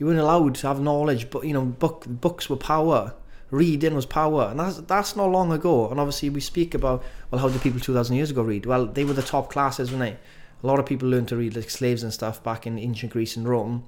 you 0.00 0.06
weren't 0.06 0.18
allowed 0.18 0.54
to 0.56 0.66
have 0.66 0.80
knowledge, 0.80 1.28
but 1.30 1.44
you 1.44 1.52
know, 1.52 1.64
book 1.64 2.06
books 2.08 2.48
were 2.48 2.56
power. 2.56 3.14
Reading 3.50 3.94
was 3.94 4.06
power, 4.06 4.48
and 4.50 4.58
that's 4.58 4.78
that's 4.78 5.14
not 5.14 5.30
long 5.30 5.52
ago. 5.52 5.90
And 5.90 6.00
obviously, 6.00 6.30
we 6.30 6.40
speak 6.40 6.72
about 6.72 7.02
well, 7.30 7.40
how 7.40 7.48
did 7.48 7.60
people 7.60 7.80
two 7.80 7.92
thousand 7.92 8.16
years 8.16 8.30
ago 8.30 8.42
read? 8.42 8.64
Well, 8.64 8.86
they 8.86 9.04
were 9.04 9.12
the 9.12 9.22
top 9.22 9.50
classes, 9.50 9.90
weren't 9.90 10.02
they? 10.02 10.16
A 10.62 10.66
lot 10.66 10.78
of 10.78 10.86
people 10.86 11.08
learned 11.08 11.28
to 11.28 11.36
read 11.36 11.54
like 11.54 11.68
slaves 11.68 12.02
and 12.02 12.12
stuff 12.12 12.42
back 12.42 12.66
in 12.66 12.78
ancient 12.78 13.12
Greece 13.12 13.36
and 13.36 13.46
Rome. 13.46 13.84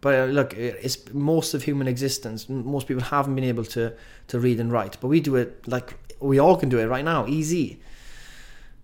But 0.00 0.14
uh, 0.18 0.24
look, 0.24 0.54
it's 0.54 1.12
most 1.12 1.54
of 1.54 1.62
human 1.62 1.86
existence. 1.86 2.48
Most 2.48 2.88
people 2.88 3.04
haven't 3.04 3.34
been 3.34 3.44
able 3.44 3.64
to 3.66 3.92
to 4.28 4.40
read 4.40 4.58
and 4.58 4.72
write, 4.72 4.96
but 5.00 5.08
we 5.08 5.20
do 5.20 5.36
it 5.36 5.68
like 5.68 5.94
we 6.18 6.40
all 6.40 6.56
can 6.56 6.68
do 6.68 6.78
it 6.78 6.86
right 6.86 7.04
now, 7.04 7.26
easy. 7.28 7.80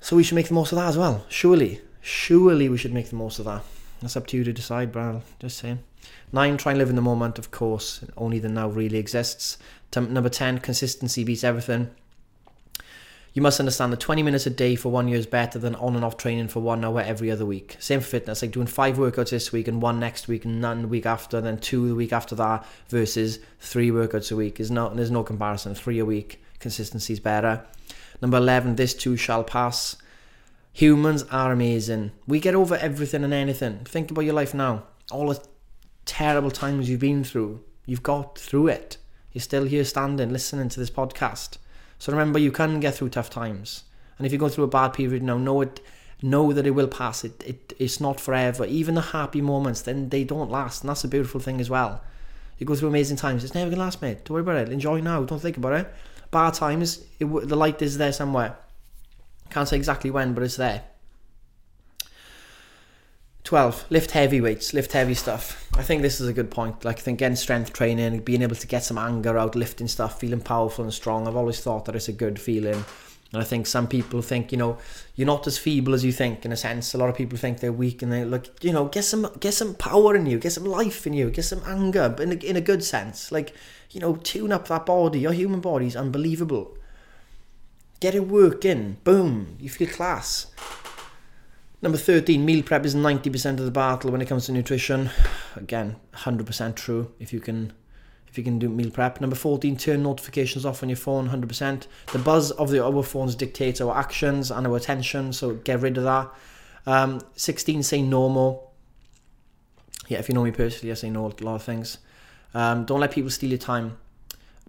So 0.01 0.17
we 0.17 0.23
should 0.23 0.37
make 0.37 0.49
the 0.49 0.55
most 0.55 0.71
of 0.71 0.77
that 0.77 0.89
as 0.89 0.99
well. 0.99 1.25
Surely, 1.29 1.81
surely 2.01 2.69
we 2.69 2.79
should 2.79 2.95
make 2.95 3.09
the 3.09 3.17
most 3.17 3.39
of 3.41 3.47
that. 3.47 3.63
That's 4.03 4.17
up 4.17 4.27
to 4.29 4.37
you 4.37 4.45
to 4.45 4.53
decide, 4.53 4.93
Brad. 4.93 5.23
Just 5.41 5.59
saying. 5.59 5.81
Nine, 6.33 6.57
try 6.57 6.73
and 6.73 6.79
live 6.79 6.91
in 6.91 6.97
the 6.97 7.03
moment, 7.03 7.39
of 7.39 7.51
course. 7.51 8.05
Only 8.17 8.39
the 8.39 8.49
now 8.49 8.69
really 8.69 8.99
exists. 8.99 9.59
Number 9.97 10.29
10, 10.29 10.59
consistency 10.59 11.25
beats 11.25 11.43
everything. 11.43 11.91
You 13.33 13.43
must 13.43 13.61
understand 13.61 13.93
that 13.93 14.01
20 14.01 14.23
minutes 14.25 14.47
a 14.47 14.51
day 14.51 14.75
for 14.75 14.91
one 14.91 15.07
year 15.07 15.19
is 15.19 15.27
better 15.27 15.59
than 15.59 15.77
on 15.77 15.95
and 15.95 16.05
off 16.05 16.17
training 16.17 16.49
for 16.49 16.61
one 16.61 16.85
hour 16.85 17.01
every 17.01 17.31
other 17.31 17.47
week. 17.47 17.77
Same 17.79 18.01
for 18.01 18.07
fitness, 18.07 18.43
like 18.43 18.51
doing 18.51 18.67
five 18.67 18.97
workouts 18.97 19.31
this 19.31 19.53
week 19.53 19.69
and 19.69 19.81
one 19.81 20.01
next 20.01 20.27
week 20.27 20.45
and 20.45 20.61
none 20.61 20.83
the 20.83 20.89
week 20.89 21.07
after, 21.07 21.41
then 21.41 21.59
two 21.59 21.89
the 21.89 21.95
week 21.95 22.13
after 22.13 22.35
that 22.35 22.67
versus 22.89 23.39
three 23.61 23.91
workouts 23.91 24.33
a 24.33 24.37
week. 24.37 24.59
Is 24.59 24.71
no, 24.71 24.93
there's 24.93 25.13
no 25.13 25.23
comparison. 25.23 25.77
Three 25.77 26.01
a 26.01 26.05
week, 26.05 26.43
consistency 26.59 27.13
is 27.13 27.21
better. 27.21 27.65
Number 28.21 28.37
11, 28.37 28.75
this 28.77 28.95
too 28.95 29.17
shall 29.17 29.45
pass. 29.45 29.97
Humans 30.73 31.25
are 31.31 31.53
amazing. 31.53 32.11
We 32.27 32.41
get 32.41 32.55
over 32.57 32.77
everything 32.77 33.23
and 33.23 33.33
anything. 33.33 33.79
Think 33.85 34.11
about 34.11 34.23
your 34.23 34.35
life 34.35 34.55
now. 34.55 34.85
All 35.13 35.29
the 35.29 35.41
terrible 36.11 36.51
times 36.51 36.91
you've 36.91 36.99
been 36.99 37.23
through, 37.23 37.63
you've 37.87 38.03
got 38.03 38.37
through 38.37 38.67
it. 38.67 38.97
You're 39.33 39.41
still 39.41 39.65
here 39.65 39.85
standing, 39.85 40.33
listening 40.33 40.69
to 40.69 40.81
this 40.81 40.91
podcast. 40.91 41.59
So 42.01 42.11
remember, 42.11 42.41
you 42.41 42.51
can 42.51 42.81
get 42.81 42.97
through 42.97 43.11
tough 43.11 43.31
times. 43.31 43.85
And 44.19 44.27
if 44.27 44.33
you 44.33 44.39
go 44.39 44.49
through 44.49 44.65
a 44.65 44.69
bad 44.69 44.89
period 44.89 45.23
now, 45.23 45.39
know 45.39 45.61
it. 45.61 45.81
Know 46.21 46.53
that 46.53 46.67
it 46.67 46.73
will 46.73 46.89
pass. 46.89 47.25
It, 47.25 47.43
it 47.47 47.73
it's 47.79 48.01
not 48.01 48.21
forever. 48.21 48.67
Even 48.67 48.97
the 48.97 49.01
happy 49.01 49.41
moments, 49.41 49.83
then 49.83 50.09
they 50.09 50.25
don't 50.25 50.51
last, 50.51 50.83
and 50.83 50.91
that's 50.91 51.05
a 51.05 51.09
beautiful 51.09 51.41
thing 51.41 51.61
as 51.61 51.71
well. 51.71 52.03
You 52.59 52.67
go 52.67 52.75
through 52.75 52.89
amazing 52.89 53.17
times. 53.17 53.43
It's 53.43 53.55
never 53.55 53.71
gonna 53.71 53.83
last, 53.83 54.03
mate. 54.03 54.25
Don't 54.25 54.35
worry 54.35 54.43
about 54.43 54.57
it. 54.57 54.73
Enjoy 54.73 55.01
now. 55.01 55.23
Don't 55.23 55.41
think 55.41 55.57
about 55.57 55.73
it. 55.75 55.95
Bad 56.31 56.55
times, 56.55 57.05
it, 57.21 57.25
the 57.25 57.57
light 57.57 57.81
is 57.81 57.97
there 57.97 58.13
somewhere. 58.13 58.57
Can't 59.49 59.69
say 59.69 59.77
exactly 59.77 60.11
when, 60.11 60.35
but 60.35 60.43
it's 60.43 60.57
there. 60.57 60.83
12. 63.51 63.87
Lift 63.91 64.13
heavy 64.13 64.41
weights, 64.41 64.73
lift 64.73 64.93
heavy 64.93 65.13
stuff. 65.13 65.69
I 65.77 65.83
think 65.83 66.03
this 66.03 66.21
is 66.21 66.29
a 66.29 66.33
good 66.33 66.53
point. 66.53 66.85
Like, 66.85 66.99
I 66.99 67.01
think 67.01 67.19
getting 67.19 67.35
strength 67.35 67.73
training, 67.73 68.21
being 68.21 68.43
able 68.43 68.55
to 68.55 68.67
get 68.69 68.85
some 68.85 68.97
anger 68.97 69.37
out, 69.37 69.57
lifting 69.57 69.89
stuff, 69.89 70.21
feeling 70.21 70.41
powerful 70.41 70.85
and 70.85 70.95
strong. 70.95 71.27
I've 71.27 71.35
always 71.35 71.61
thought 71.61 71.85
that 71.87 71.97
it's 71.97 72.07
a 72.07 72.13
good 72.13 72.41
feeling. 72.41 72.85
And 73.33 73.43
I 73.43 73.45
think 73.45 73.67
some 73.67 73.89
people 73.89 74.23
think, 74.23 74.53
you 74.53 74.59
know, 74.59 74.79
you're 75.17 75.27
not 75.27 75.49
as 75.49 75.59
feeble 75.59 75.95
as 75.95 76.05
you 76.05 76.13
think. 76.13 76.45
In 76.45 76.53
a 76.53 76.57
sense, 76.57 76.95
a 76.95 76.99
lot 76.99 77.09
of 77.09 77.17
people 77.17 77.37
think 77.39 77.59
they're 77.59 77.73
weak, 77.73 78.03
and 78.03 78.13
they 78.13 78.25
look, 78.25 78.47
you 78.63 78.73
know, 78.73 78.85
get 78.85 79.03
some, 79.03 79.29
get 79.41 79.55
some 79.55 79.75
power 79.75 80.15
in 80.15 80.27
you, 80.27 80.39
get 80.39 80.53
some 80.53 80.65
life 80.65 81.05
in 81.05 81.13
you, 81.13 81.29
get 81.29 81.45
some 81.45 81.63
anger, 81.67 82.15
in 82.21 82.31
a, 82.31 82.37
in 82.37 82.55
a 82.55 82.61
good 82.61 82.85
sense. 82.85 83.33
Like, 83.33 83.53
you 83.91 83.99
know, 83.99 84.15
tune 84.15 84.53
up 84.53 84.69
that 84.69 84.87
body. 84.87 85.19
Your 85.19 85.33
human 85.33 85.59
body 85.59 85.89
is 85.89 85.97
unbelievable. 85.97 86.79
Get 87.99 88.15
it 88.15 88.29
working. 88.29 88.99
Boom. 89.03 89.57
You 89.59 89.71
feel 89.71 89.89
class. 89.89 90.47
Number 91.83 91.97
13, 91.97 92.45
meal 92.45 92.63
prep 92.63 92.85
is 92.85 92.95
90% 92.95 93.59
of 93.59 93.65
the 93.65 93.71
battle 93.71 94.11
when 94.11 94.21
it 94.21 94.29
comes 94.29 94.47
to 94.47 94.53
nutrition. 94.53 95.09
Again, 95.57 95.97
100% 96.15 96.75
true 96.77 97.13
if 97.19 97.33
you 97.33 97.41
can 97.41 97.73
if 98.29 98.39
you 98.39 98.45
can 98.45 98.61
do 98.61 98.69
meal 98.69 98.91
prep. 98.91 99.21
Number 99.21 99.35
14, 99.35 99.77
turn 99.77 100.05
notifications 100.05 100.65
off 100.65 100.85
on 100.85 100.89
your 100.89 100.97
phone, 100.97 101.31
100%. 101.31 101.87
The 102.13 102.19
buzz 102.19 102.53
of 102.53 102.71
the 102.71 102.85
our 102.85 103.03
phones 103.03 103.35
dictates 103.35 103.81
our 103.81 103.97
actions 103.97 104.53
and 104.53 104.67
our 104.69 104.77
attention, 104.77 105.33
so 105.33 105.55
get 105.55 105.81
rid 105.81 105.99
of 105.99 106.05
that. 106.05 106.31
Um, 106.87 107.21
16, 107.35 107.83
say 107.83 108.03
no 108.03 108.29
more. 108.29 108.69
Yeah, 110.07 110.19
if 110.19 110.29
you 110.29 110.35
know 110.35 110.45
me 110.45 110.53
personally, 110.53 110.93
I 110.93 110.95
say 110.95 111.11
no 111.11 111.27
a 111.27 111.45
lot 111.45 111.57
of 111.57 111.63
things. 111.65 111.99
Um, 112.55 112.85
don't 112.85 113.01
let 113.01 113.11
people 113.11 113.31
steal 113.31 113.51
your 113.51 113.59
time. 113.59 113.99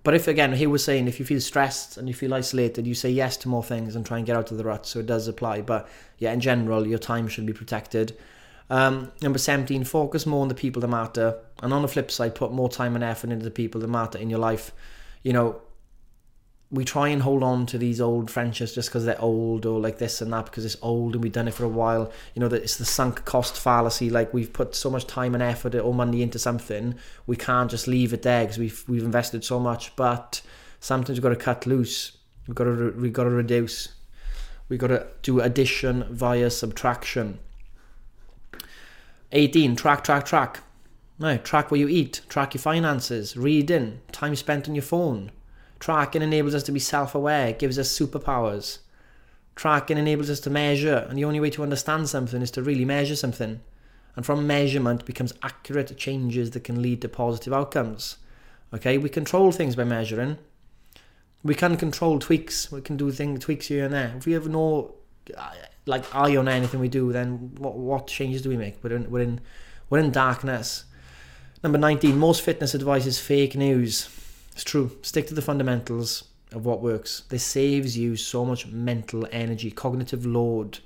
But 0.03 0.15
if 0.15 0.27
again, 0.27 0.53
he 0.53 0.65
was 0.65 0.83
saying 0.83 1.07
if 1.07 1.19
you 1.19 1.25
feel 1.25 1.39
stressed 1.39 1.97
and 1.97 2.07
you 2.07 2.13
feel 2.13 2.33
isolated, 2.33 2.87
you 2.87 2.95
say 2.95 3.09
yes 3.09 3.37
to 3.37 3.49
more 3.49 3.63
things 3.63 3.95
and 3.95 4.05
try 4.05 4.17
and 4.17 4.25
get 4.25 4.35
out 4.35 4.51
of 4.51 4.57
the 4.57 4.63
rut. 4.63 4.85
So 4.85 4.99
it 4.99 5.05
does 5.05 5.27
apply. 5.27 5.61
But 5.61 5.87
yeah, 6.17 6.33
in 6.33 6.39
general, 6.39 6.87
your 6.87 6.99
time 6.99 7.27
should 7.27 7.45
be 7.45 7.53
protected. 7.53 8.17
Um, 8.71 9.11
number 9.21 9.37
17, 9.37 9.83
focus 9.83 10.25
more 10.25 10.41
on 10.41 10.47
the 10.47 10.55
people 10.55 10.81
that 10.81 10.87
matter. 10.87 11.37
And 11.61 11.71
on 11.73 11.83
the 11.83 11.87
flip 11.87 12.09
side, 12.09 12.33
put 12.33 12.51
more 12.51 12.69
time 12.69 12.95
and 12.95 13.03
effort 13.03 13.29
into 13.29 13.43
the 13.43 13.51
people 13.51 13.79
that 13.81 13.89
matter 13.89 14.17
in 14.17 14.29
your 14.29 14.39
life. 14.39 14.71
You 15.21 15.33
know, 15.33 15.61
we 16.71 16.85
try 16.85 17.09
and 17.09 17.21
hold 17.21 17.43
on 17.43 17.65
to 17.65 17.77
these 17.77 17.99
old 17.99 18.31
friendships 18.31 18.73
just 18.73 18.87
because 18.87 19.03
they're 19.03 19.21
old 19.21 19.65
or 19.65 19.79
like 19.79 19.97
this 19.97 20.21
and 20.21 20.31
that 20.31 20.45
because 20.45 20.63
it's 20.63 20.77
old 20.81 21.13
and 21.13 21.23
we've 21.23 21.33
done 21.33 21.49
it 21.49 21.53
for 21.53 21.65
a 21.65 21.69
while. 21.69 22.09
You 22.33 22.39
know, 22.39 22.47
that 22.47 22.63
it's 22.63 22.77
the 22.77 22.85
sunk 22.85 23.25
cost 23.25 23.57
fallacy. 23.57 24.09
Like 24.09 24.33
we've 24.33 24.51
put 24.53 24.73
so 24.73 24.89
much 24.89 25.05
time 25.05 25.33
and 25.33 25.43
effort 25.43 25.75
or 25.75 25.93
money 25.93 26.21
into 26.21 26.39
something, 26.39 26.95
we 27.27 27.35
can't 27.35 27.69
just 27.69 27.89
leave 27.89 28.13
it 28.13 28.21
there 28.21 28.43
because 28.43 28.57
we've 28.57 28.83
we've 28.87 29.03
invested 29.03 29.43
so 29.43 29.59
much. 29.59 29.93
But 29.97 30.41
sometimes 30.79 31.17
we've 31.17 31.23
got 31.23 31.29
to 31.29 31.35
cut 31.35 31.65
loose. 31.65 32.17
We've 32.47 32.55
got 32.55 32.63
to 32.63 32.93
we've 32.97 33.13
got 33.13 33.25
to 33.25 33.29
reduce. 33.31 33.89
We've 34.69 34.79
got 34.79 34.87
to 34.87 35.07
do 35.23 35.41
addition 35.41 36.05
via 36.09 36.49
subtraction. 36.49 37.39
18. 39.33 39.75
Track, 39.75 40.05
track, 40.05 40.25
track. 40.25 40.61
No, 41.19 41.37
track 41.37 41.69
where 41.69 41.79
you 41.79 41.89
eat, 41.89 42.21
track 42.29 42.53
your 42.53 42.61
finances, 42.61 43.37
reading, 43.37 43.99
time 44.11 44.35
spent 44.35 44.67
on 44.67 44.73
your 44.75 44.81
phone 44.81 45.31
Tracking 45.81 46.21
enables 46.21 46.53
us 46.53 46.61
to 46.63 46.71
be 46.71 46.79
self 46.79 47.15
aware, 47.15 47.47
it 47.47 47.59
gives 47.59 47.79
us 47.79 47.89
superpowers. 47.89 48.77
Tracking 49.55 49.97
enables 49.97 50.29
us 50.29 50.39
to 50.41 50.51
measure, 50.51 51.07
and 51.09 51.17
the 51.17 51.25
only 51.25 51.39
way 51.39 51.49
to 51.49 51.63
understand 51.63 52.07
something 52.07 52.43
is 52.43 52.51
to 52.51 52.61
really 52.61 52.85
measure 52.85 53.15
something. 53.15 53.61
And 54.15 54.23
from 54.23 54.45
measurement 54.45 55.05
becomes 55.05 55.33
accurate 55.41 55.97
changes 55.97 56.51
that 56.51 56.63
can 56.63 56.83
lead 56.83 57.01
to 57.01 57.09
positive 57.09 57.51
outcomes. 57.51 58.17
Okay, 58.71 58.99
we 58.99 59.09
control 59.09 59.51
things 59.51 59.75
by 59.75 59.83
measuring. 59.83 60.37
We 61.43 61.55
can 61.55 61.75
control 61.77 62.19
tweaks. 62.19 62.71
We 62.71 62.81
can 62.81 62.95
do 62.95 63.11
things 63.11 63.39
tweaks 63.39 63.65
here 63.65 63.85
and 63.85 63.93
there. 63.93 64.13
If 64.15 64.27
we 64.27 64.33
have 64.33 64.47
no 64.47 64.93
uh, 65.35 65.51
like 65.87 66.13
eye 66.13 66.37
on 66.37 66.47
anything 66.47 66.79
we 66.79 66.89
do, 66.89 67.11
then 67.11 67.55
what 67.57 67.75
what 67.75 68.05
changes 68.05 68.43
do 68.43 68.49
we 68.49 68.57
make? 68.57 68.83
We're 68.83 68.97
in 68.97 69.09
we're 69.09 69.21
in 69.21 69.41
we're 69.89 69.97
in 69.97 70.11
darkness. 70.11 70.85
Number 71.63 71.79
nineteen. 71.79 72.19
Most 72.19 72.43
fitness 72.43 72.75
advice 72.75 73.07
is 73.07 73.19
fake 73.19 73.55
news. 73.55 74.20
It's 74.61 74.69
true. 74.69 74.95
Stick 75.01 75.25
to 75.25 75.33
the 75.33 75.41
fundamentals 75.41 76.25
of 76.51 76.67
what 76.67 76.83
works. 76.83 77.23
This 77.29 77.43
saves 77.43 77.97
you 77.97 78.15
so 78.15 78.45
much 78.45 78.67
mental 78.67 79.27
energy, 79.31 79.71
cognitive 79.71 80.23
load, 80.23 80.77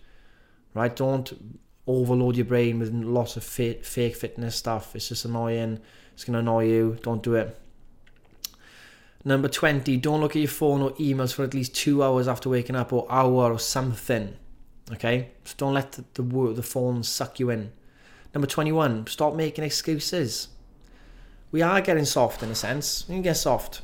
right? 0.74 0.96
Don't 0.96 1.60
overload 1.86 2.38
your 2.38 2.46
brain 2.46 2.80
with 2.80 2.94
lots 2.94 3.36
of 3.36 3.44
fake 3.44 4.16
fitness 4.16 4.56
stuff. 4.56 4.96
It's 4.96 5.10
just 5.10 5.26
annoying. 5.26 5.82
It's 6.14 6.24
going 6.24 6.36
to 6.36 6.40
annoy 6.40 6.68
you. 6.68 6.98
Don't 7.04 7.22
do 7.22 7.36
it. 7.36 7.60
Number 9.26 9.50
20, 9.50 9.98
don't 9.98 10.22
look 10.22 10.38
at 10.38 10.42
your 10.42 10.48
phone 10.48 10.82
or 10.82 10.92
emails 10.92 11.34
for 11.34 11.44
at 11.44 11.54
least 11.54 11.76
two 11.76 12.02
hours 12.02 12.30
after 12.30 12.48
waking 12.48 12.78
up 12.78 12.94
or 12.94 13.06
hour 13.10 13.52
or 13.52 13.60
something. 13.60 14.38
Okay? 14.94 15.32
Just 15.44 15.58
don't 15.58 15.74
let 15.74 15.92
the, 15.92 16.06
the, 16.14 16.54
the 16.54 16.64
phone 16.64 17.04
suck 17.04 17.42
you 17.42 17.50
in. 17.50 17.74
Number 18.34 18.48
21, 18.48 19.08
stop 19.08 19.36
making 19.36 19.66
excuses 19.66 20.48
we 21.56 21.62
are 21.62 21.80
getting 21.80 22.04
soft 22.04 22.44
in 22.44 22.50
a 22.50 22.56
sense. 22.56 23.06
We 23.08 23.22
get 23.22 23.38
soft. 23.38 23.82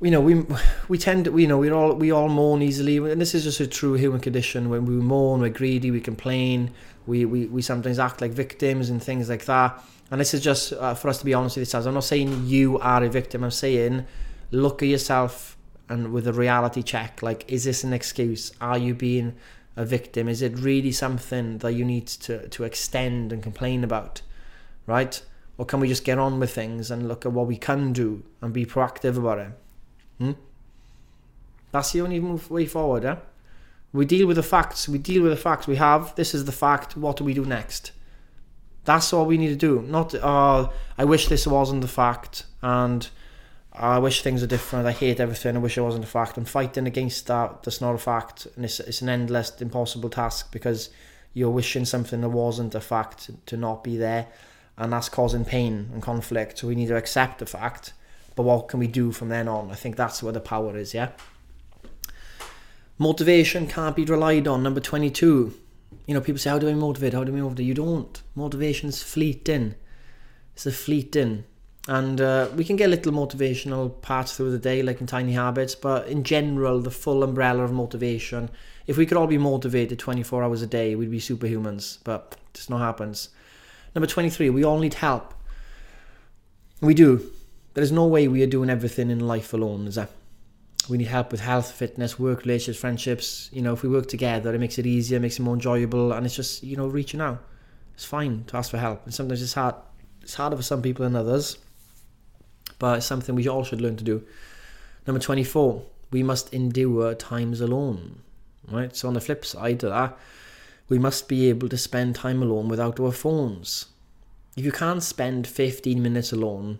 You 0.00 0.10
know, 0.10 0.22
we 0.22 0.46
we 0.88 0.96
tend 0.96 1.26
to, 1.26 1.38
you 1.38 1.46
know, 1.46 1.58
we 1.58 1.70
all 1.70 1.92
we 1.92 2.10
all 2.10 2.30
mourn 2.30 2.62
easily, 2.62 2.96
and 2.96 3.20
this 3.20 3.34
is 3.34 3.44
just 3.44 3.60
a 3.60 3.66
true 3.66 3.92
human 3.92 4.20
condition. 4.20 4.70
When 4.70 4.86
we 4.86 4.94
mourn, 4.94 5.42
we're 5.42 5.50
greedy, 5.50 5.90
we 5.90 6.00
complain, 6.00 6.70
we 7.06 7.26
we, 7.26 7.44
we 7.56 7.60
sometimes 7.60 7.98
act 7.98 8.22
like 8.22 8.30
victims 8.30 8.88
and 8.88 9.02
things 9.02 9.28
like 9.28 9.44
that. 9.44 9.84
And 10.10 10.18
this 10.18 10.32
is 10.32 10.40
just 10.40 10.72
uh, 10.72 10.94
for 10.94 11.08
us 11.08 11.18
to 11.18 11.24
be 11.26 11.34
honest 11.34 11.58
with 11.58 11.68
ourselves. 11.68 11.86
I'm 11.86 11.92
not 11.92 12.04
saying 12.04 12.46
you 12.46 12.78
are 12.78 13.04
a 13.04 13.10
victim. 13.10 13.44
I'm 13.44 13.50
saying 13.50 14.06
look 14.52 14.82
at 14.82 14.88
yourself 14.88 15.58
and 15.90 16.14
with 16.14 16.26
a 16.26 16.32
reality 16.32 16.82
check. 16.82 17.22
Like, 17.22 17.44
is 17.46 17.64
this 17.64 17.84
an 17.84 17.92
excuse? 17.92 18.52
Are 18.58 18.78
you 18.78 18.94
being 18.94 19.34
a 19.76 19.84
victim? 19.84 20.30
Is 20.30 20.40
it 20.40 20.58
really 20.58 20.92
something 20.92 21.58
that 21.58 21.72
you 21.72 21.84
need 21.84 22.06
to 22.26 22.48
to 22.48 22.64
extend 22.64 23.34
and 23.34 23.42
complain 23.42 23.84
about? 23.84 24.22
Right? 24.86 25.22
Or 25.56 25.64
can 25.64 25.80
we 25.80 25.88
just 25.88 26.04
get 26.04 26.18
on 26.18 26.40
with 26.40 26.52
things 26.52 26.90
and 26.90 27.06
look 27.08 27.24
at 27.24 27.32
what 27.32 27.46
we 27.46 27.56
can 27.56 27.92
do 27.92 28.24
and 28.40 28.52
be 28.52 28.66
proactive 28.66 29.16
about 29.16 29.38
it? 29.38 29.52
Hmm? 30.18 30.32
That's 31.70 31.92
the 31.92 32.00
only 32.00 32.20
way 32.20 32.66
forward, 32.66 33.04
eh? 33.04 33.16
We 33.92 34.04
deal 34.04 34.26
with 34.26 34.36
the 34.36 34.42
facts. 34.42 34.88
We 34.88 34.98
deal 34.98 35.22
with 35.22 35.30
the 35.30 35.36
facts 35.36 35.68
we 35.68 35.76
have. 35.76 36.14
This 36.16 36.34
is 36.34 36.44
the 36.44 36.52
fact. 36.52 36.96
What 36.96 37.16
do 37.16 37.24
we 37.24 37.34
do 37.34 37.44
next? 37.44 37.92
That's 38.84 39.12
all 39.12 39.26
we 39.26 39.38
need 39.38 39.48
to 39.48 39.56
do. 39.56 39.82
Not, 39.82 40.14
oh, 40.16 40.72
I 40.98 41.04
wish 41.04 41.28
this 41.28 41.46
wasn't 41.46 41.80
the 41.80 41.88
fact, 41.88 42.44
and 42.60 43.08
I 43.72 43.98
wish 43.98 44.22
things 44.22 44.42
are 44.42 44.48
different. 44.48 44.86
I 44.86 44.92
hate 44.92 45.20
everything. 45.20 45.56
I 45.56 45.60
wish 45.60 45.78
it 45.78 45.82
wasn't 45.82 46.04
a 46.04 46.08
fact. 46.08 46.36
I'm 46.36 46.44
fighting 46.44 46.86
against 46.86 47.28
that. 47.28 47.62
That's 47.62 47.80
not 47.80 47.94
a 47.94 47.98
fact, 47.98 48.46
and 48.56 48.64
it's 48.64 48.80
it's 48.80 49.00
an 49.00 49.08
endless, 49.08 49.60
impossible 49.60 50.10
task 50.10 50.50
because 50.52 50.90
you're 51.32 51.50
wishing 51.50 51.84
something 51.84 52.20
that 52.20 52.28
wasn't 52.28 52.74
a 52.74 52.80
fact 52.80 53.30
to 53.46 53.56
not 53.56 53.84
be 53.84 53.96
there 53.96 54.26
and 54.76 54.92
that's 54.92 55.08
causing 55.08 55.44
pain 55.44 55.90
and 55.92 56.02
conflict. 56.02 56.58
So 56.58 56.68
we 56.68 56.74
need 56.74 56.88
to 56.88 56.96
accept 56.96 57.38
the 57.38 57.46
fact, 57.46 57.92
but 58.34 58.42
what 58.42 58.68
can 58.68 58.80
we 58.80 58.86
do 58.86 59.12
from 59.12 59.28
then 59.28 59.48
on? 59.48 59.70
I 59.70 59.74
think 59.74 59.96
that's 59.96 60.22
where 60.22 60.32
the 60.32 60.40
power 60.40 60.76
is, 60.76 60.94
yeah? 60.94 61.10
Motivation 62.98 63.66
can't 63.66 63.96
be 63.96 64.04
relied 64.04 64.46
on. 64.46 64.62
Number 64.62 64.80
22. 64.80 65.54
You 66.06 66.14
know, 66.14 66.20
people 66.20 66.38
say, 66.38 66.50
How 66.50 66.58
do 66.58 66.68
I 66.68 66.74
motivate? 66.74 67.12
How 67.12 67.24
do 67.24 67.36
I 67.36 67.40
motivate? 67.40 67.66
You 67.66 67.74
don't. 67.74 68.22
Motivation's 68.34 69.02
fleeting. 69.02 69.74
It's 70.54 70.66
a 70.66 70.72
fleeting. 70.72 71.44
And 71.86 72.20
uh, 72.20 72.48
we 72.56 72.64
can 72.64 72.76
get 72.76 72.88
little 72.88 73.12
motivational 73.12 74.00
parts 74.00 74.36
through 74.36 74.52
the 74.52 74.58
day, 74.58 74.82
like 74.82 75.00
in 75.00 75.06
tiny 75.06 75.32
habits, 75.32 75.74
but 75.74 76.08
in 76.08 76.24
general, 76.24 76.80
the 76.80 76.90
full 76.90 77.22
umbrella 77.22 77.62
of 77.62 77.72
motivation, 77.72 78.48
if 78.86 78.96
we 78.96 79.04
could 79.04 79.18
all 79.18 79.26
be 79.26 79.36
motivated 79.36 79.98
24 79.98 80.42
hours 80.42 80.62
a 80.62 80.66
day, 80.66 80.94
we'd 80.94 81.10
be 81.10 81.20
superhumans, 81.20 81.98
but 82.04 82.36
this 82.54 82.70
not 82.70 82.78
happens. 82.78 83.28
Number 83.94 84.06
23, 84.06 84.50
we 84.50 84.64
all 84.64 84.78
need 84.78 84.94
help. 84.94 85.34
We 86.80 86.94
do. 86.94 87.30
There's 87.74 87.92
no 87.92 88.06
way 88.06 88.28
we 88.28 88.42
are 88.42 88.46
doing 88.46 88.70
everything 88.70 89.10
in 89.10 89.20
life 89.20 89.52
alone, 89.52 89.86
is 89.86 89.94
there? 89.94 90.08
We 90.88 90.98
need 90.98 91.06
help 91.06 91.30
with 91.30 91.40
health, 91.40 91.70
fitness, 91.72 92.18
work, 92.18 92.44
relationships, 92.44 92.78
friendships. 92.78 93.48
You 93.52 93.62
know, 93.62 93.72
if 93.72 93.82
we 93.82 93.88
work 93.88 94.06
together, 94.06 94.54
it 94.54 94.58
makes 94.58 94.78
it 94.78 94.86
easier, 94.86 95.18
makes 95.18 95.38
it 95.38 95.42
more 95.42 95.54
enjoyable, 95.54 96.12
and 96.12 96.26
it's 96.26 96.36
just, 96.36 96.62
you 96.62 96.76
know, 96.76 96.86
reaching 96.86 97.20
out. 97.20 97.42
It's 97.94 98.04
fine 98.04 98.44
to 98.48 98.56
ask 98.56 98.70
for 98.70 98.78
help. 98.78 99.04
And 99.04 99.14
sometimes 99.14 99.40
it's 99.42 99.54
hard. 99.54 99.76
It's 100.22 100.34
harder 100.34 100.56
for 100.56 100.62
some 100.62 100.82
people 100.82 101.04
than 101.04 101.16
others, 101.16 101.58
but 102.78 102.98
it's 102.98 103.06
something 103.06 103.34
we 103.34 103.48
all 103.48 103.64
should 103.64 103.80
learn 103.80 103.96
to 103.96 104.04
do. 104.04 104.24
Number 105.06 105.20
24, 105.20 105.82
we 106.10 106.22
must 106.22 106.52
endure 106.52 107.14
times 107.14 107.60
alone. 107.60 108.20
Right? 108.70 108.94
So 108.96 109.08
on 109.08 109.14
the 109.14 109.20
flip 109.20 109.44
side 109.44 109.84
of 109.84 109.90
that, 109.90 110.18
we 110.88 110.98
must 110.98 111.28
be 111.28 111.48
able 111.48 111.68
to 111.68 111.78
spend 111.78 112.14
time 112.14 112.42
alone 112.42 112.68
without 112.68 113.00
our 113.00 113.12
phones. 113.12 113.86
If 114.56 114.64
you 114.64 114.72
can't 114.72 115.02
spend 115.02 115.46
15 115.46 116.02
minutes 116.02 116.32
alone, 116.32 116.78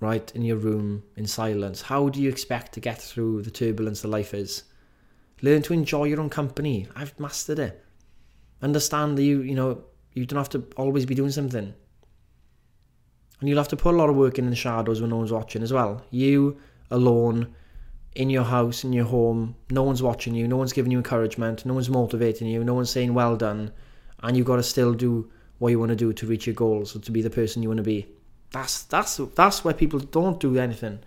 right, 0.00 0.30
in 0.34 0.42
your 0.42 0.56
room 0.56 1.04
in 1.16 1.26
silence, 1.26 1.82
how 1.82 2.08
do 2.08 2.20
you 2.20 2.28
expect 2.28 2.72
to 2.72 2.80
get 2.80 3.00
through 3.00 3.42
the 3.42 3.50
turbulence 3.50 4.02
that 4.02 4.08
life 4.08 4.34
is? 4.34 4.64
Learn 5.42 5.62
to 5.62 5.72
enjoy 5.72 6.04
your 6.04 6.20
own 6.20 6.30
company. 6.30 6.88
I've 6.96 7.18
mastered 7.18 7.58
it. 7.58 7.84
Understand 8.62 9.18
that 9.18 9.24
you, 9.24 9.42
you 9.42 9.54
know, 9.54 9.84
you 10.14 10.24
don't 10.24 10.38
have 10.38 10.48
to 10.50 10.64
always 10.76 11.06
be 11.06 11.14
doing 11.14 11.30
something. 11.30 11.74
And 13.40 13.48
you'll 13.48 13.58
have 13.58 13.68
to 13.68 13.76
put 13.76 13.94
a 13.94 13.96
lot 13.96 14.08
of 14.08 14.16
work 14.16 14.38
in, 14.38 14.44
in 14.44 14.50
the 14.50 14.56
shadows 14.56 15.00
when 15.00 15.10
no 15.10 15.16
one's 15.16 15.32
watching 15.32 15.62
as 15.62 15.72
well. 15.72 16.04
You 16.10 16.58
alone 16.90 17.54
in 18.14 18.30
your 18.30 18.44
house, 18.44 18.84
in 18.84 18.92
your 18.92 19.06
home, 19.06 19.56
no 19.70 19.82
one's 19.82 20.02
watching 20.02 20.34
you, 20.34 20.46
no 20.46 20.56
one's 20.56 20.72
giving 20.72 20.92
you 20.92 20.98
encouragement, 20.98 21.64
no 21.64 21.74
one's 21.74 21.88
motivating 21.88 22.46
you, 22.48 22.62
no 22.62 22.74
one's 22.74 22.90
saying 22.90 23.14
well 23.14 23.36
done, 23.36 23.72
and 24.22 24.36
you've 24.36 24.46
got 24.46 24.56
to 24.56 24.62
still 24.62 24.92
do 24.92 25.30
what 25.58 25.70
you 25.70 25.78
want 25.78 25.90
to 25.90 25.96
do 25.96 26.12
to 26.12 26.26
reach 26.26 26.46
your 26.46 26.54
goals 26.54 26.94
or 26.94 26.98
to 27.00 27.10
be 27.10 27.22
the 27.22 27.30
person 27.30 27.62
you 27.62 27.68
want 27.68 27.78
to 27.78 27.84
be. 27.84 28.06
That's 28.50 28.82
that's 28.82 29.16
that's 29.34 29.64
where 29.64 29.72
people 29.72 29.98
don't 29.98 30.38
do 30.38 30.58
anything, 30.58 30.98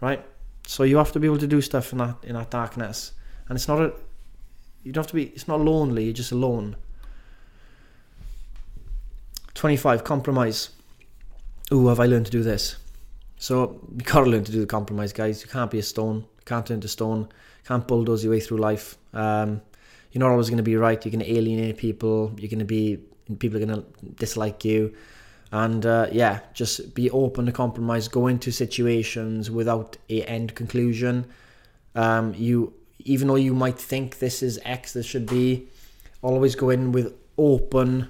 right? 0.00 0.24
So 0.66 0.84
you 0.84 0.96
have 0.98 1.12
to 1.12 1.20
be 1.20 1.26
able 1.26 1.38
to 1.38 1.46
do 1.46 1.60
stuff 1.60 1.92
in 1.92 1.98
that 1.98 2.16
in 2.22 2.34
that 2.34 2.50
darkness, 2.50 3.12
and 3.48 3.56
it's 3.56 3.66
not 3.66 3.80
a 3.80 3.92
you 4.84 4.92
don't 4.92 5.02
have 5.02 5.10
to 5.10 5.14
be. 5.14 5.24
It's 5.24 5.48
not 5.48 5.60
lonely. 5.60 6.04
You're 6.04 6.12
just 6.12 6.30
alone. 6.30 6.76
Twenty-five 9.54 10.04
compromise. 10.04 10.70
Ooh, 11.72 11.88
have 11.88 11.98
I 11.98 12.06
learned 12.06 12.26
to 12.26 12.32
do 12.32 12.42
this? 12.42 12.76
So 13.44 13.78
you 13.94 14.02
gotta 14.04 14.30
learn 14.30 14.42
to 14.44 14.52
do 14.52 14.60
the 14.60 14.66
compromise, 14.66 15.12
guys. 15.12 15.42
You 15.42 15.48
can't 15.50 15.70
be 15.70 15.78
a 15.78 15.82
stone 15.82 16.20
You 16.20 16.44
can't 16.46 16.64
turn 16.64 16.80
to 16.80 16.88
stone, 16.88 17.28
can't 17.66 17.86
bulldoze 17.86 18.24
your 18.24 18.30
way 18.32 18.40
through 18.40 18.56
life. 18.56 18.96
Um, 19.12 19.60
you're 20.10 20.20
not 20.20 20.30
always 20.30 20.48
going 20.48 20.64
to 20.64 20.70
be 20.72 20.76
right. 20.76 21.04
You're 21.04 21.12
going 21.12 21.26
to 21.26 21.30
alienate 21.30 21.76
people. 21.76 22.32
You're 22.38 22.48
going 22.48 22.60
to 22.60 22.64
be 22.64 23.00
people 23.38 23.62
are 23.62 23.66
going 23.66 23.82
to 23.82 23.84
dislike 24.14 24.64
you, 24.64 24.94
and 25.52 25.84
uh, 25.84 26.06
yeah, 26.10 26.40
just 26.54 26.94
be 26.94 27.10
open 27.10 27.44
to 27.44 27.52
compromise. 27.52 28.08
Go 28.08 28.28
into 28.28 28.50
situations 28.50 29.50
without 29.50 29.98
a 30.08 30.22
end 30.22 30.54
conclusion. 30.54 31.26
Um, 31.94 32.32
you 32.32 32.72
even 33.00 33.28
though 33.28 33.34
you 33.48 33.52
might 33.52 33.78
think 33.78 34.20
this 34.20 34.42
is 34.42 34.58
X, 34.64 34.94
this 34.94 35.04
should 35.04 35.26
be. 35.26 35.68
Always 36.22 36.54
go 36.54 36.70
in 36.70 36.92
with 36.92 37.12
open, 37.36 38.08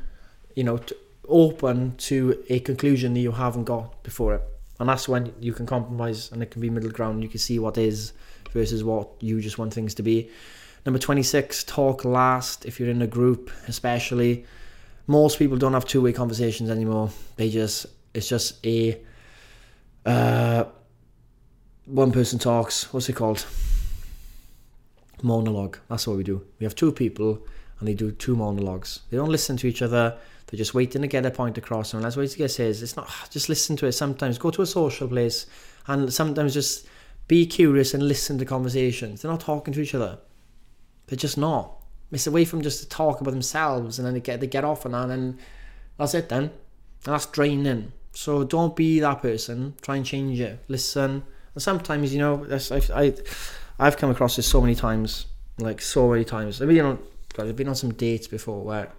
you 0.54 0.62
know, 0.62 0.78
open 1.26 1.96
to 1.96 2.44
a 2.48 2.60
conclusion 2.60 3.14
that 3.14 3.20
you 3.20 3.32
haven't 3.32 3.64
got 3.64 4.00
before 4.04 4.36
it. 4.36 4.53
And 4.80 4.88
that's 4.88 5.08
when 5.08 5.32
you 5.40 5.52
can 5.52 5.66
compromise 5.66 6.32
and 6.32 6.42
it 6.42 6.50
can 6.50 6.60
be 6.60 6.70
middle 6.70 6.90
ground. 6.90 7.22
You 7.22 7.28
can 7.28 7.38
see 7.38 7.58
what 7.58 7.78
is 7.78 8.12
versus 8.50 8.82
what 8.82 9.08
you 9.20 9.40
just 9.40 9.58
want 9.58 9.72
things 9.72 9.94
to 9.94 10.02
be. 10.02 10.30
Number 10.84 10.98
26, 10.98 11.64
talk 11.64 12.04
last 12.04 12.66
if 12.66 12.78
you're 12.78 12.90
in 12.90 13.02
a 13.02 13.06
group, 13.06 13.50
especially. 13.68 14.44
Most 15.06 15.38
people 15.38 15.56
don't 15.56 15.72
have 15.72 15.84
two 15.84 16.02
way 16.02 16.12
conversations 16.12 16.70
anymore. 16.70 17.10
They 17.36 17.50
just, 17.50 17.86
it's 18.12 18.28
just 18.28 18.64
a, 18.66 19.00
uh, 20.04 20.64
one 21.86 22.12
person 22.12 22.38
talks. 22.38 22.92
What's 22.92 23.08
it 23.08 23.14
called? 23.14 23.46
Monologue. 25.22 25.78
That's 25.88 26.06
what 26.06 26.16
we 26.16 26.24
do. 26.24 26.44
We 26.58 26.64
have 26.64 26.74
two 26.74 26.92
people 26.92 27.46
and 27.78 27.88
they 27.88 27.94
do 27.94 28.10
two 28.12 28.36
monologues. 28.36 29.00
They 29.10 29.16
don't 29.16 29.30
listen 29.30 29.56
to 29.58 29.66
each 29.66 29.82
other. 29.82 30.18
They're 30.54 30.58
just 30.58 30.72
waiting 30.72 31.02
to 31.02 31.08
get 31.08 31.26
a 31.26 31.32
point 31.32 31.58
across. 31.58 31.94
And 31.94 32.04
that's 32.04 32.14
what 32.14 32.30
he 32.30 32.46
says. 32.46 32.80
It's 32.80 32.94
not 32.94 33.10
just 33.30 33.48
listen 33.48 33.74
to 33.78 33.86
it. 33.86 33.92
Sometimes 33.92 34.38
go 34.38 34.52
to 34.52 34.62
a 34.62 34.66
social 34.66 35.08
place 35.08 35.46
and 35.88 36.12
sometimes 36.12 36.54
just 36.54 36.86
be 37.26 37.44
curious 37.44 37.92
and 37.92 38.06
listen 38.06 38.38
to 38.38 38.44
conversations. 38.44 39.22
They're 39.22 39.30
not 39.32 39.40
talking 39.40 39.74
to 39.74 39.80
each 39.80 39.96
other. 39.96 40.18
They're 41.08 41.16
just 41.16 41.36
not. 41.36 41.80
It's 42.12 42.28
away 42.28 42.44
from 42.44 42.62
just 42.62 42.82
to 42.82 42.88
talk 42.88 43.20
about 43.20 43.32
themselves 43.32 43.98
and 43.98 44.06
then 44.06 44.14
they 44.14 44.20
get 44.20 44.38
they 44.38 44.46
get 44.46 44.62
off 44.62 44.86
on 44.86 44.92
that 44.92 45.10
and 45.10 45.38
that's 45.98 46.14
it 46.14 46.28
then. 46.28 46.44
And 46.44 46.52
that's 47.14 47.26
draining. 47.26 47.90
So 48.12 48.44
don't 48.44 48.76
be 48.76 49.00
that 49.00 49.22
person. 49.22 49.74
Try 49.82 49.96
and 49.96 50.06
change 50.06 50.38
it. 50.38 50.60
Listen. 50.68 51.24
And 51.54 51.62
sometimes, 51.62 52.14
you 52.14 52.20
know, 52.20 52.46
I've, 52.48 52.90
I, 52.92 53.12
I've 53.80 53.96
come 53.96 54.10
across 54.10 54.36
this 54.36 54.46
so 54.46 54.60
many 54.60 54.76
times. 54.76 55.26
Like 55.58 55.80
so 55.80 56.10
many 56.10 56.24
times. 56.24 56.62
I've 56.62 56.68
been 56.68 56.84
on 56.84 56.98
I've 57.38 57.56
been 57.56 57.68
on 57.68 57.74
some 57.74 57.92
dates 57.92 58.28
before 58.28 58.62
where 58.62 58.92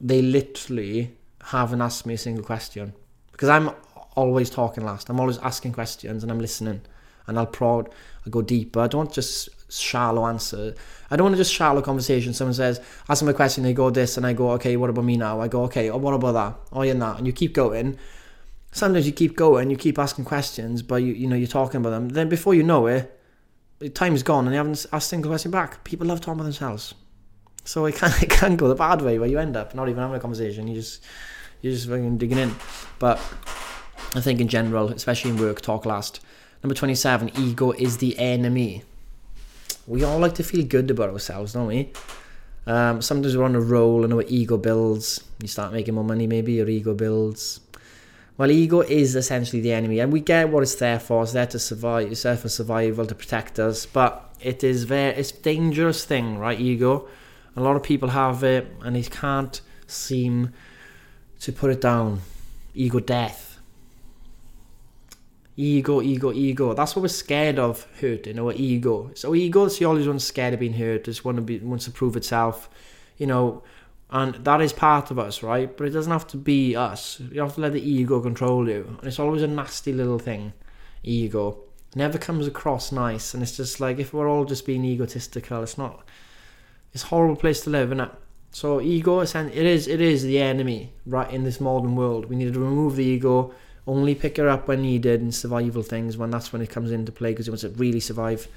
they 0.00 0.22
literally 0.22 1.16
haven't 1.42 1.80
asked 1.80 2.06
me 2.06 2.14
a 2.14 2.18
single 2.18 2.44
question. 2.44 2.92
Because 3.32 3.48
I'm 3.48 3.70
always 4.16 4.50
talking 4.50 4.84
last. 4.84 5.08
I'm 5.08 5.20
always 5.20 5.38
asking 5.38 5.72
questions 5.72 6.22
and 6.22 6.30
I'm 6.30 6.38
listening. 6.38 6.82
And 7.26 7.38
I'll 7.38 7.46
prod, 7.46 7.88
I'll 8.24 8.30
go 8.30 8.42
deeper. 8.42 8.80
I 8.80 8.86
don't 8.86 9.12
just 9.12 9.48
shallow 9.72 10.26
answer. 10.26 10.74
I 11.10 11.16
don't 11.16 11.24
want 11.24 11.34
to 11.34 11.38
just 11.38 11.52
shallow 11.52 11.80
conversation. 11.82 12.34
Someone 12.34 12.54
says, 12.54 12.80
ask 13.08 13.20
them 13.20 13.28
a 13.28 13.34
question, 13.34 13.64
they 13.64 13.72
go 13.72 13.90
this, 13.90 14.16
and 14.16 14.26
I 14.26 14.32
go, 14.34 14.50
okay, 14.52 14.76
what 14.76 14.90
about 14.90 15.04
me 15.04 15.16
now? 15.16 15.40
I 15.40 15.48
go, 15.48 15.62
okay, 15.64 15.90
oh, 15.90 15.96
what 15.96 16.14
about 16.14 16.32
that? 16.32 16.54
Oh, 16.72 16.82
yeah, 16.82 16.94
that. 16.94 17.18
And 17.18 17.26
you 17.26 17.32
keep 17.32 17.54
going. 17.54 17.98
Sometimes 18.72 19.06
you 19.06 19.12
keep 19.12 19.36
going, 19.36 19.70
you 19.70 19.76
keep 19.76 19.98
asking 19.98 20.24
questions, 20.24 20.82
but 20.82 20.96
you, 20.96 21.12
you 21.12 21.28
know, 21.28 21.36
you're 21.36 21.46
talking 21.46 21.80
about 21.80 21.90
them. 21.90 22.10
Then 22.10 22.28
before 22.28 22.54
you 22.54 22.62
know 22.62 22.86
it, 22.86 23.18
the 23.78 23.88
time's 23.88 24.22
gone 24.22 24.46
and 24.46 24.54
you 24.54 24.58
haven't 24.58 24.86
asked 24.92 25.06
a 25.06 25.08
single 25.08 25.30
question 25.30 25.50
back. 25.50 25.84
People 25.84 26.06
love 26.06 26.20
talking 26.20 26.34
about 26.34 26.44
themselves. 26.44 26.94
So 27.64 27.86
it 27.86 27.96
can, 27.96 28.12
it 28.22 28.30
can 28.30 28.56
go 28.56 28.68
the 28.68 28.74
bad 28.74 29.02
way 29.02 29.18
where 29.18 29.28
you 29.28 29.38
end 29.38 29.56
up 29.56 29.74
not 29.74 29.88
even 29.88 30.00
having 30.00 30.16
a 30.16 30.20
conversation. 30.20 30.68
You 30.68 30.74
just, 30.74 31.02
you're 31.62 31.72
just 31.72 31.88
fucking 31.88 32.18
digging 32.18 32.38
in. 32.38 32.54
But 32.98 33.18
I 34.14 34.20
think 34.20 34.40
in 34.40 34.48
general, 34.48 34.90
especially 34.90 35.30
in 35.30 35.38
work, 35.38 35.60
talk 35.60 35.86
last. 35.86 36.20
Number 36.62 36.74
27, 36.74 37.32
ego 37.36 37.72
is 37.72 37.98
the 37.98 38.18
enemy 38.18 38.84
we 39.86 40.04
all 40.04 40.18
like 40.18 40.34
to 40.34 40.42
feel 40.42 40.64
good 40.64 40.90
about 40.90 41.10
ourselves, 41.10 41.52
don't 41.52 41.66
we? 41.66 41.92
Um, 42.66 43.02
sometimes 43.02 43.36
we're 43.36 43.44
on 43.44 43.54
a 43.54 43.60
roll 43.60 44.04
and 44.04 44.12
our 44.12 44.24
ego 44.26 44.56
builds. 44.56 45.22
You 45.40 45.48
start 45.48 45.72
making 45.72 45.94
more 45.94 46.04
money, 46.04 46.26
maybe 46.26 46.54
your 46.54 46.68
ego 46.68 46.94
builds. 46.94 47.60
Well, 48.36 48.50
ego 48.50 48.80
is 48.80 49.14
essentially 49.14 49.62
the 49.62 49.72
enemy, 49.72 50.00
and 50.00 50.12
we 50.12 50.20
get 50.20 50.48
what 50.48 50.62
it's 50.62 50.74
there 50.74 50.98
for. 50.98 51.22
It's 51.22 51.32
there 51.32 51.46
to 51.46 51.58
survive. 51.58 52.10
It's 52.10 52.22
there 52.22 52.36
for 52.36 52.48
survival 52.48 53.06
to 53.06 53.14
protect 53.14 53.58
us. 53.58 53.86
But 53.86 54.34
it 54.40 54.64
is 54.64 54.84
very, 54.84 55.14
it's 55.14 55.30
a 55.30 55.40
dangerous 55.42 56.04
thing, 56.04 56.38
right? 56.38 56.58
Ego. 56.58 57.06
A 57.56 57.60
lot 57.60 57.76
of 57.76 57.82
people 57.82 58.08
have 58.10 58.42
it, 58.42 58.66
and 58.82 58.96
they 58.96 59.02
can't 59.02 59.60
seem 59.86 60.52
to 61.40 61.52
put 61.52 61.70
it 61.70 61.80
down. 61.80 62.20
Ego 62.74 63.00
death 63.00 63.54
Ego, 65.56 66.02
ego, 66.02 66.32
ego. 66.32 66.74
That's 66.74 66.96
what 66.96 67.02
we're 67.02 67.08
scared 67.08 67.60
of 67.60 67.86
hurting, 68.00 68.40
our 68.40 68.52
ego. 68.52 69.12
So 69.14 69.36
ego 69.36 69.66
is 69.66 69.80
always 69.82 70.08
one 70.08 70.18
scared 70.18 70.54
of 70.54 70.60
being 70.60 70.72
hurt, 70.72 71.04
just 71.04 71.24
want 71.24 71.36
to 71.36 71.42
be 71.42 71.58
wants 71.58 71.84
to 71.84 71.92
prove 71.92 72.16
itself, 72.16 72.68
you 73.18 73.28
know, 73.28 73.62
and 74.10 74.34
that 74.44 74.60
is 74.60 74.72
part 74.72 75.12
of 75.12 75.18
us, 75.18 75.44
right? 75.44 75.74
But 75.76 75.86
it 75.86 75.90
doesn't 75.90 76.10
have 76.10 76.26
to 76.28 76.36
be 76.36 76.74
us. 76.74 77.20
You 77.30 77.40
have 77.40 77.54
to 77.54 77.60
let 77.60 77.72
the 77.72 77.88
ego 77.88 78.20
control 78.20 78.68
you. 78.68 78.96
And 78.98 79.06
it's 79.06 79.20
always 79.20 79.42
a 79.42 79.46
nasty 79.46 79.92
little 79.92 80.18
thing. 80.18 80.52
Ego. 81.04 81.58
Never 81.94 82.18
comes 82.18 82.46
across 82.48 82.90
nice. 82.90 83.34
And 83.34 83.42
it's 83.42 83.56
just 83.56 83.80
like 83.80 83.98
if 83.98 84.12
we're 84.12 84.28
all 84.28 84.44
just 84.44 84.66
being 84.66 84.84
egotistical, 84.84 85.62
it's 85.62 85.78
not 85.78 86.04
it's 86.94 87.02
a 87.02 87.08
horrible 87.08 87.36
place 87.36 87.60
to 87.62 87.70
live, 87.70 87.88
isn't 87.88 88.00
it? 88.00 88.10
So 88.52 88.80
ego 88.80 89.20
it 89.20 89.34
is 89.34 89.88
it 89.88 90.00
is 90.00 90.22
the 90.22 90.40
enemy, 90.40 90.94
right, 91.04 91.30
in 91.30 91.44
this 91.44 91.60
modern 91.60 91.96
world. 91.96 92.26
We 92.26 92.36
need 92.36 92.54
to 92.54 92.60
remove 92.60 92.96
the 92.96 93.04
ego 93.04 93.52
only 93.86 94.14
pick 94.14 94.36
her 94.38 94.48
up 94.48 94.68
when 94.68 94.82
needed 94.82 95.20
in 95.20 95.30
survival 95.30 95.82
things 95.82 96.16
when 96.16 96.30
that's 96.30 96.52
when 96.52 96.62
it 96.62 96.70
comes 96.70 96.90
into 96.90 97.12
play 97.12 97.32
because 97.32 97.48
it 97.48 97.50
wants 97.50 97.62
to 97.62 97.68
really 97.70 98.00
survive. 98.00 98.48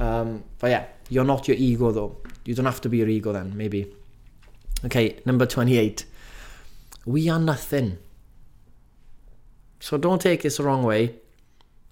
Um, 0.00 0.42
but 0.58 0.70
yeah, 0.70 0.86
you're 1.08 1.24
not 1.24 1.46
your 1.46 1.56
ego 1.56 1.92
though. 1.92 2.16
You 2.44 2.54
don't 2.54 2.66
have 2.66 2.80
to 2.82 2.88
be 2.88 2.98
your 2.98 3.08
ego 3.08 3.32
then, 3.32 3.56
maybe. 3.56 3.94
Okay, 4.84 5.20
number 5.24 5.46
28. 5.46 6.04
We 7.06 7.28
are 7.28 7.38
nothing. 7.38 7.98
So 9.78 9.96
don't 9.96 10.20
take 10.20 10.42
this 10.42 10.56
the 10.56 10.64
wrong 10.64 10.82
way, 10.82 11.16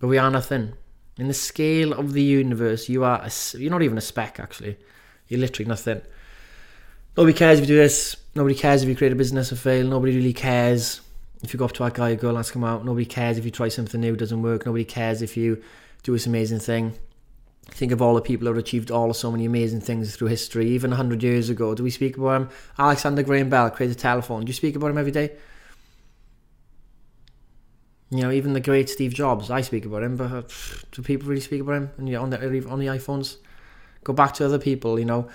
but 0.01 0.09
we 0.09 0.19
are 0.19 0.31
nothing. 0.31 0.73
In 1.19 1.29
the 1.29 1.35
scale 1.35 1.93
of 1.93 2.13
the 2.13 2.23
universe, 2.23 2.89
you 2.89 3.05
are 3.05 3.21
a, 3.23 3.31
you're 3.57 3.71
not 3.71 3.83
even 3.83 3.99
a 3.99 4.01
speck 4.01 4.41
actually. 4.41 4.79
Literally 5.39 5.69
nothing. 5.69 6.03
Nobody 7.17 7.37
cares 7.37 7.59
if 7.59 7.69
you 7.69 7.75
do 7.75 7.81
this. 7.81 8.17
Nobody 8.35 8.55
cares 8.55 8.83
if 8.83 8.89
you 8.89 8.97
create 8.97 9.13
a 9.13 9.17
business 9.17 9.53
or 9.53 9.57
fail. 9.57 9.87
Nobody 9.87 10.17
really 10.17 10.33
cares 10.33 11.01
if 11.43 11.53
you 11.53 11.59
go 11.59 11.65
up 11.65 11.73
to 11.73 11.85
a 11.85 11.91
guy 11.91 12.11
or 12.11 12.17
girl 12.17 12.31
and 12.31 12.39
ask 12.39 12.55
him 12.55 12.65
out, 12.65 12.85
nobody 12.85 13.07
cares 13.07 13.39
if 13.39 13.45
you 13.45 13.51
try 13.51 13.69
something 13.69 14.01
new, 14.01 14.15
doesn't 14.15 14.43
work. 14.43 14.67
Nobody 14.67 14.85
cares 14.85 15.23
if 15.23 15.37
you 15.37 15.63
do 16.03 16.13
this 16.13 16.27
amazing 16.27 16.59
thing. 16.59 16.95
Think 17.67 17.93
of 17.93 18.03
all 18.03 18.15
the 18.15 18.21
people 18.21 18.47
who 18.47 18.55
have 18.55 18.63
achieved 18.63 18.91
all 18.91 19.13
so 19.15 19.31
many 19.31 19.47
amazing 19.47 19.81
things 19.81 20.15
through 20.15 20.29
history. 20.29 20.69
Even 20.71 20.91
100 20.91 21.23
years 21.23 21.49
ago, 21.49 21.75
do 21.75 21.83
we 21.83 21.91
speak 21.91 22.17
about 22.17 22.43
him? 22.43 22.49
Alexander 22.79 23.23
Graham 23.23 23.49
Bell 23.49 23.71
created 23.71 23.97
a 23.97 24.01
telephone. 24.01 24.43
Do 24.45 24.49
you 24.49 24.55
speak 24.55 24.77
about 24.77 24.91
him 24.91 24.99
every 24.99 25.13
day? 25.13 25.33
You 28.11 28.23
know, 28.23 28.33
even 28.33 28.55
the 28.55 28.61
great 28.61 28.89
Steve 28.91 29.15
Jobs, 29.15 29.51
I 29.51 29.61
speak 29.61 29.87
about 29.87 30.03
him, 30.03 30.17
but 30.17 30.33
uh, 30.33 30.43
do 30.91 31.03
people 31.03 31.29
really 31.29 31.41
speak 31.41 31.61
about 31.61 31.77
him 31.77 31.91
on 31.97 32.05
the, 32.07 32.17
on 32.17 32.31
the, 32.31 32.69
on 32.69 32.81
the 32.81 32.87
iPhones? 32.87 33.37
Go 34.05 34.13
back 34.13 34.35
to 34.35 34.45
other 34.45 34.59
people, 34.59 34.99
you 34.99 35.05
know 35.05 35.29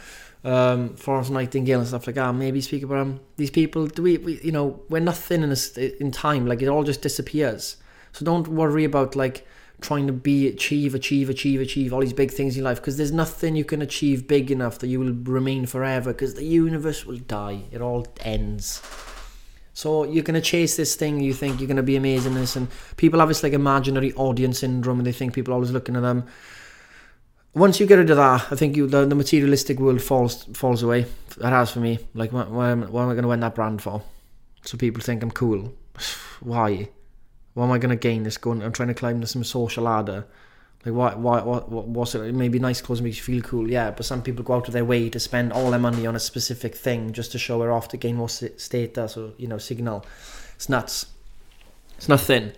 um, 0.46 0.96
Florence 0.96 1.30
Nightingale 1.30 1.80
and 1.80 1.88
stuff 1.88 2.06
like 2.06 2.16
that. 2.16 2.34
Maybe 2.36 2.62
speak 2.62 2.84
about 2.84 3.00
them. 3.00 3.20
These 3.36 3.50
people, 3.50 3.88
do 3.88 4.04
we, 4.04 4.18
we 4.18 4.40
you 4.42 4.52
know, 4.52 4.80
we're 4.90 5.00
nothing 5.00 5.42
in 5.42 5.52
a, 5.52 6.02
in 6.02 6.12
time. 6.12 6.46
Like 6.46 6.62
it 6.62 6.68
all 6.68 6.84
just 6.84 7.02
disappears. 7.02 7.78
So 8.14 8.24
don't 8.24 8.48
worry 8.48 8.86
about 8.86 9.16
like 9.16 9.46
trying 9.82 10.08
to 10.08 10.14
be 10.14 10.48
achieve, 10.48 10.94
achieve, 10.94 11.30
achieve, 11.30 11.60
achieve 11.60 11.92
all 11.92 12.00
these 12.00 12.14
big 12.14 12.32
things 12.32 12.56
in 12.58 12.64
life 12.64 12.78
because 12.78 12.96
there's 12.96 13.12
nothing 13.12 13.56
you 13.56 13.66
can 13.66 13.82
achieve 13.82 14.28
big 14.28 14.52
enough 14.52 14.80
that 14.80 14.88
you 14.88 15.00
will 15.00 15.14
remain 15.14 15.66
forever 15.66 16.14
because 16.14 16.36
the 16.36 16.46
universe 16.46 17.06
will 17.06 17.18
die. 17.18 17.64
It 17.72 17.82
all 17.82 18.06
ends. 18.22 18.82
So 19.74 20.06
you're 20.06 20.24
gonna 20.24 20.40
chase 20.40 20.78
this 20.78 20.96
thing. 20.96 21.20
You 21.20 21.34
think 21.34 21.60
you're 21.60 21.68
gonna 21.68 21.84
be 21.84 21.98
amazing. 21.98 22.36
This 22.36 22.56
and 22.56 22.70
people 22.98 23.20
have 23.20 23.28
this 23.28 23.44
like 23.44 23.52
imaginary 23.52 24.14
audience 24.14 24.60
syndrome, 24.60 25.00
and 25.00 25.08
they 25.08 25.12
think 25.12 25.34
people 25.34 25.54
are 25.54 25.56
always 25.56 25.72
looking 25.72 25.98
at 25.98 26.04
them 26.04 26.26
once 27.56 27.80
you 27.80 27.86
get 27.86 28.00
of 28.00 28.08
that, 28.08 28.52
I 28.52 28.56
think 28.56 28.76
you 28.76 28.86
the, 28.86 29.06
the 29.06 29.16
materialistic 29.16 29.80
world 29.80 30.02
falls 30.02 30.44
falls 30.54 30.84
away. 30.84 31.06
That 31.38 31.52
has 31.52 31.72
for 31.72 31.80
me. 31.80 32.00
Like, 32.14 32.32
why, 32.32 32.44
why 32.44 32.70
am, 32.72 32.84
I 32.84 32.88
going 32.88 33.24
to 33.24 33.30
win 33.30 33.40
that 33.40 33.56
brand 33.56 33.82
for? 33.82 34.04
So 34.64 34.78
people 34.78 35.02
think 35.02 35.24
I'm 35.24 35.32
cool. 35.32 35.74
why? 36.42 36.90
Why 37.54 37.64
am 37.64 37.72
I 37.72 37.78
going 37.78 37.90
to 37.90 37.96
gain 37.96 38.24
this? 38.24 38.38
Going, 38.38 38.62
I'm 38.62 38.74
trying 38.74 38.90
to 38.90 38.94
climb 38.94 39.26
some 39.26 39.44
social 39.46 39.86
ladder. 39.86 40.28
Like, 40.86 40.94
why? 40.94 41.16
Why? 41.16 41.42
What? 41.42 41.72
what 41.72 41.88
what's 41.88 42.14
it? 42.14 42.34
Maybe 42.34 42.60
nice 42.60 42.82
clothes 42.82 43.02
makes 43.02 43.18
you 43.18 43.24
feel 43.24 43.42
cool. 43.42 43.72
Yeah, 43.72 43.92
but 43.92 44.06
some 44.06 44.22
people 44.22 44.44
go 44.44 44.56
out 44.56 44.68
of 44.68 44.74
their 44.74 44.86
way 44.86 45.10
to 45.10 45.20
spend 45.20 45.54
all 45.54 45.72
their 45.72 45.80
money 45.80 46.06
on 46.06 46.16
a 46.16 46.20
specific 46.20 46.76
thing 46.76 47.14
just 47.14 47.32
to 47.32 47.40
show 47.40 47.64
it 47.64 47.70
off 47.70 47.88
to 47.90 47.98
gain 47.98 48.18
more 48.18 48.30
status 48.30 49.18
uh, 49.18 49.22
or 49.22 49.32
you 49.38 49.48
know 49.48 49.58
signal. 49.58 50.06
It's 50.56 50.68
nuts. 50.68 51.08
It's 51.98 52.10
nothing. 52.10 52.52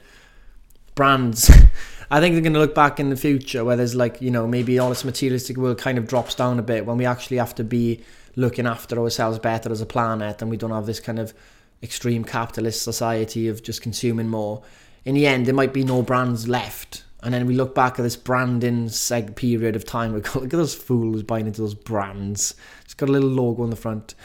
Brands. 0.97 1.49
I 2.09 2.19
think 2.19 2.33
they're 2.33 2.41
going 2.41 2.53
to 2.53 2.59
look 2.59 2.73
back 2.73 2.99
in 2.99 3.09
the 3.09 3.15
future 3.15 3.63
where 3.63 3.77
there's 3.77 3.93
like, 3.93 4.19
you 4.21 4.31
know, 4.31 4.47
maybe 4.47 4.79
all 4.79 4.89
this 4.89 5.05
materialistic 5.05 5.57
world 5.57 5.77
kind 5.77 5.97
of 5.97 6.07
drops 6.07 6.33
down 6.33 6.57
a 6.57 6.63
bit 6.63 6.85
when 6.85 6.97
we 6.97 7.05
actually 7.05 7.37
have 7.37 7.53
to 7.55 7.63
be 7.63 8.01
looking 8.35 8.65
after 8.65 8.97
ourselves 8.99 9.37
better 9.37 9.71
as 9.71 9.79
a 9.79 9.85
planet 9.85 10.41
and 10.41 10.49
we 10.49 10.57
don't 10.57 10.71
have 10.71 10.87
this 10.87 10.99
kind 10.99 11.19
of 11.19 11.33
extreme 11.83 12.23
capitalist 12.23 12.81
society 12.81 13.47
of 13.47 13.61
just 13.61 13.81
consuming 13.81 14.27
more. 14.27 14.63
In 15.05 15.13
the 15.13 15.27
end, 15.27 15.45
there 15.45 15.53
might 15.53 15.71
be 15.71 15.83
no 15.83 16.01
brands 16.01 16.47
left. 16.47 17.03
And 17.21 17.33
then 17.33 17.45
we 17.45 17.53
look 17.53 17.75
back 17.75 17.99
at 17.99 18.03
this 18.03 18.15
branding 18.15 18.87
seg 18.87 19.35
period 19.35 19.75
of 19.75 19.85
time. 19.85 20.13
We 20.13 20.21
go, 20.21 20.31
look 20.39 20.45
at 20.45 20.51
those 20.51 20.75
fools 20.75 21.21
buying 21.23 21.45
into 21.45 21.61
those 21.61 21.75
brands. 21.75 22.55
It's 22.85 22.95
got 22.95 23.09
a 23.09 23.11
little 23.11 23.29
logo 23.29 23.63
on 23.63 23.69
the 23.69 23.75
front. 23.75 24.15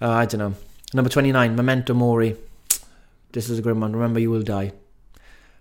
Uh, 0.00 0.10
I 0.10 0.26
don't 0.26 0.40
know. 0.40 0.54
Number 0.92 1.10
29, 1.10 1.54
Memento 1.54 1.94
Mori. 1.94 2.36
This 3.32 3.48
is 3.48 3.58
a 3.58 3.62
grim 3.62 3.80
one. 3.80 3.94
Remember, 3.94 4.18
you 4.18 4.30
will 4.30 4.42
die. 4.42 4.72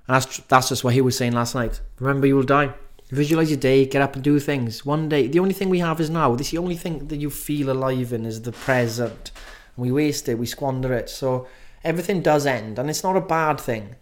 And 0.08 0.16
that's 0.16 0.38
that's 0.48 0.70
just 0.70 0.84
what 0.84 0.94
he 0.94 1.02
was 1.02 1.18
saying 1.18 1.34
last 1.34 1.56
night. 1.56 1.82
Remember, 2.00 2.28
you 2.28 2.36
will 2.36 2.44
die. 2.44 2.74
Visualize 3.10 3.50
your 3.50 3.60
day, 3.60 3.86
get 3.86 4.02
up 4.02 4.16
and 4.16 4.24
do 4.24 4.38
things. 4.40 4.86
One 4.86 5.08
day, 5.08 5.28
the 5.28 5.40
only 5.40 5.54
thing 5.54 5.70
we 5.70 5.80
have 5.80 6.02
is 6.02 6.10
now. 6.10 6.36
This 6.36 6.48
is 6.48 6.52
the 6.52 6.58
only 6.58 6.76
thing 6.76 7.08
that 7.08 7.18
you 7.18 7.30
feel 7.30 7.70
alive 7.70 8.12
in 8.12 8.26
is 8.26 8.42
the 8.42 8.52
present. 8.52 9.32
And 9.76 9.86
we 9.86 9.92
waste 9.92 10.28
it, 10.28 10.38
we 10.38 10.46
squander 10.46 10.94
it. 10.94 11.10
So 11.10 11.48
everything 11.86 12.22
does 12.22 12.46
end, 12.46 12.78
and 12.78 12.90
it's 12.90 13.04
not 13.04 13.16
a 13.16 13.22
bad 13.22 13.62
thing. 13.62 13.96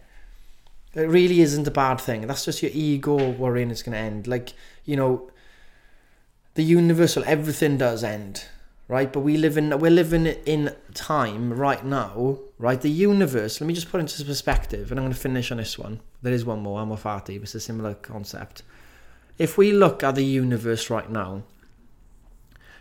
It 0.94 1.08
really 1.08 1.40
isn't 1.40 1.68
a 1.68 1.70
bad 1.70 2.00
thing. 2.00 2.26
That's 2.26 2.44
just 2.44 2.62
your 2.62 2.72
ego 2.74 3.30
worrying 3.32 3.70
it's 3.70 3.82
going 3.82 3.92
to 3.92 3.98
end. 3.98 4.26
Like, 4.26 4.54
you 4.84 4.96
know, 4.96 5.30
the 6.54 6.64
universal, 6.64 7.22
everything 7.26 7.76
does 7.76 8.02
end, 8.02 8.46
right? 8.88 9.12
But 9.12 9.20
we 9.20 9.36
live 9.36 9.58
in, 9.58 9.76
we're 9.78 9.90
living 9.90 10.26
in 10.26 10.74
time 10.94 11.52
right 11.52 11.84
now, 11.84 12.38
right? 12.58 12.80
The 12.80 12.90
universe, 12.90 13.60
let 13.60 13.66
me 13.66 13.74
just 13.74 13.90
put 13.90 14.00
into 14.00 14.24
perspective, 14.24 14.90
and 14.90 15.00
I'm 15.00 15.04
going 15.04 15.14
to 15.14 15.20
finish 15.20 15.50
on 15.50 15.58
this 15.58 15.78
one. 15.78 16.00
There 16.22 16.32
is 16.32 16.44
one 16.44 16.60
more, 16.60 16.80
I'm 16.80 16.92
a 16.92 16.96
fatty, 16.96 17.38
but 17.38 17.44
it's 17.44 17.54
a 17.54 17.60
similar 17.60 17.94
concept. 17.94 18.62
If 19.38 19.58
we 19.58 19.72
look 19.72 20.02
at 20.02 20.14
the 20.14 20.24
universe 20.24 20.88
right 20.88 21.10
now, 21.10 21.42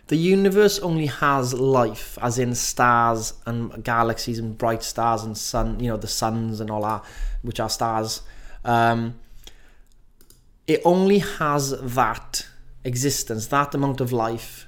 the 0.08 0.16
universe 0.16 0.78
only 0.80 1.08
has 1.08 1.56
life, 1.56 2.20
as 2.22 2.38
in 2.38 2.54
stars 2.54 3.34
and 3.48 3.84
galaxies 3.84 4.38
and 4.38 4.56
bright 4.56 4.84
stars 4.84 5.24
and 5.24 5.36
sun, 5.36 5.80
you 5.80 5.90
know, 5.90 5.98
the 5.98 6.08
suns 6.08 6.60
and 6.60 6.70
all 6.70 6.84
that, 6.84 7.04
which 7.42 7.60
are 7.60 7.70
stars. 7.70 8.22
Um, 8.64 9.20
it 10.68 10.82
only 10.86 11.20
has 11.20 11.72
that 11.96 12.46
existence, 12.84 13.48
that 13.48 13.74
amount 13.74 14.00
of 14.00 14.12
life 14.12 14.68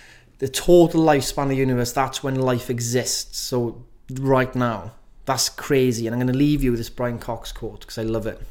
the 0.41 0.47
total 0.47 1.03
lifespan 1.03 1.43
of 1.43 1.49
the 1.49 1.55
universe. 1.55 1.91
That's 1.91 2.23
when 2.23 2.33
life 2.33 2.71
exists. 2.71 3.37
So 3.37 3.85
right 4.19 4.53
now. 4.55 4.93
That's 5.25 5.49
crazy. 5.49 6.07
And 6.07 6.15
I'm 6.15 6.19
going 6.19 6.33
to 6.33 6.37
leave 6.37 6.63
you 6.63 6.71
with 6.71 6.79
this 6.79 6.89
Brian 6.89 7.19
Cox 7.19 7.51
quote 7.51 7.81
because 7.81 7.99
I 7.99 8.01
love 8.01 8.25
it. 8.25 8.41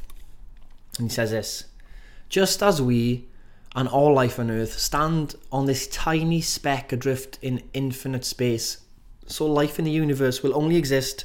And 0.99 1.11
he 1.11 1.13
says 1.13 1.33
this 1.33 1.65
Just 2.29 2.63
as 2.63 2.81
we 2.81 3.27
and 3.75 3.89
all 3.89 4.15
life 4.15 4.39
on 4.39 4.53
earth 4.53 4.79
stand 4.79 5.35
on 5.51 5.67
this 5.67 5.89
tiny 5.89 6.41
speck 6.41 6.93
adrift 6.93 7.41
in 7.43 7.65
infinite 7.75 8.25
space, 8.25 8.79
so 9.27 9.45
life 9.45 9.81
in 9.81 9.85
the 9.85 9.91
universe 9.91 10.45
will 10.45 10.57
only 10.57 10.77
exist 10.77 11.25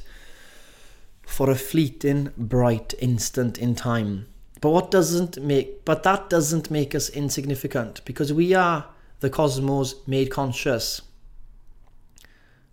for 1.24 1.48
a 1.48 1.54
fleeting, 1.54 2.32
bright 2.36 2.92
instant 2.98 3.56
in 3.56 3.76
time. 3.76 4.26
But 4.60 4.70
what 4.70 4.90
doesn't 4.90 5.40
make 5.40 5.84
but 5.84 6.02
that 6.02 6.28
doesn't 6.28 6.72
make 6.72 6.92
us 6.92 7.08
insignificant 7.08 8.04
because 8.04 8.32
we 8.32 8.52
are 8.52 8.86
the 9.20 9.30
cosmos 9.30 9.94
made 10.06 10.30
conscious. 10.30 11.02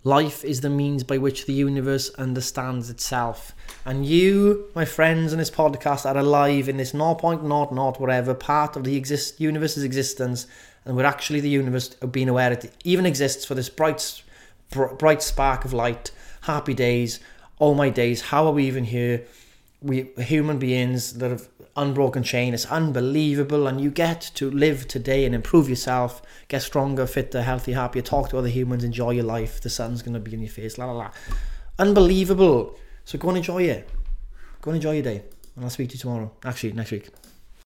Life 0.05 0.43
is 0.43 0.59
the 0.59 0.69
means 0.69 1.03
by 1.03 1.17
which 1.17 1.45
the 1.45 1.53
universe 1.53 2.09
understands 2.15 2.89
itself. 2.89 3.55
And 3.85 4.05
you, 4.05 4.69
my 4.75 4.83
friends 4.83 5.31
in 5.31 5.39
this 5.39 5.49
podcast, 5.49 6.05
are 6.05 6.17
alive 6.17 6.67
in 6.67 6.75
this 6.75 6.91
0.00 6.91 7.99
whatever 7.99 8.33
part 8.33 8.75
of 8.75 8.83
the 8.83 8.97
exist 8.97 9.39
universe's 9.39 9.85
existence. 9.85 10.45
And 10.83 10.97
we're 10.97 11.05
actually 11.05 11.39
the 11.39 11.49
universe 11.49 11.87
being 12.11 12.27
aware 12.27 12.51
it 12.51 12.75
even 12.83 13.05
exists 13.05 13.45
for 13.45 13.55
this 13.55 13.69
bright, 13.69 14.23
bright 14.99 15.21
spark 15.21 15.63
of 15.63 15.71
light. 15.71 16.11
Happy 16.41 16.73
days, 16.73 17.21
all 17.57 17.73
my 17.73 17.89
days. 17.89 18.23
How 18.23 18.45
are 18.45 18.51
we 18.51 18.65
even 18.65 18.83
here? 18.83 19.23
We 19.81 20.11
human 20.17 20.59
beings 20.59 21.13
that 21.13 21.31
have 21.31 21.47
unbroken 21.75 22.23
chain. 22.23 22.53
It's 22.53 22.65
unbelievable, 22.65 23.67
and 23.67 23.81
you 23.81 23.89
get 23.89 24.31
to 24.35 24.49
live 24.49 24.87
today 24.87 25.25
and 25.25 25.33
improve 25.33 25.69
yourself, 25.69 26.21
get 26.47 26.61
stronger, 26.61 27.07
fitter, 27.07 27.41
healthy, 27.41 27.73
happier, 27.73 28.01
talk 28.01 28.29
to 28.29 28.37
other 28.37 28.47
humans, 28.47 28.83
enjoy 28.83 29.11
your 29.11 29.23
life. 29.23 29.61
The 29.61 29.69
sun's 29.69 30.01
gonna 30.01 30.19
be 30.19 30.33
in 30.33 30.41
your 30.41 30.49
face, 30.49 30.77
la 30.77 30.85
la 30.85 30.93
la. 30.93 31.11
Unbelievable. 31.79 32.77
So 33.05 33.17
go 33.17 33.29
and 33.29 33.37
enjoy 33.37 33.63
it. 33.63 33.89
Go 34.61 34.71
and 34.71 34.75
enjoy 34.77 34.93
your 34.93 35.03
day, 35.03 35.23
and 35.55 35.63
I'll 35.63 35.69
speak 35.69 35.89
to 35.89 35.95
you 35.95 35.99
tomorrow. 35.99 36.31
Actually, 36.45 36.73
next 36.73 36.91
week. 36.91 37.09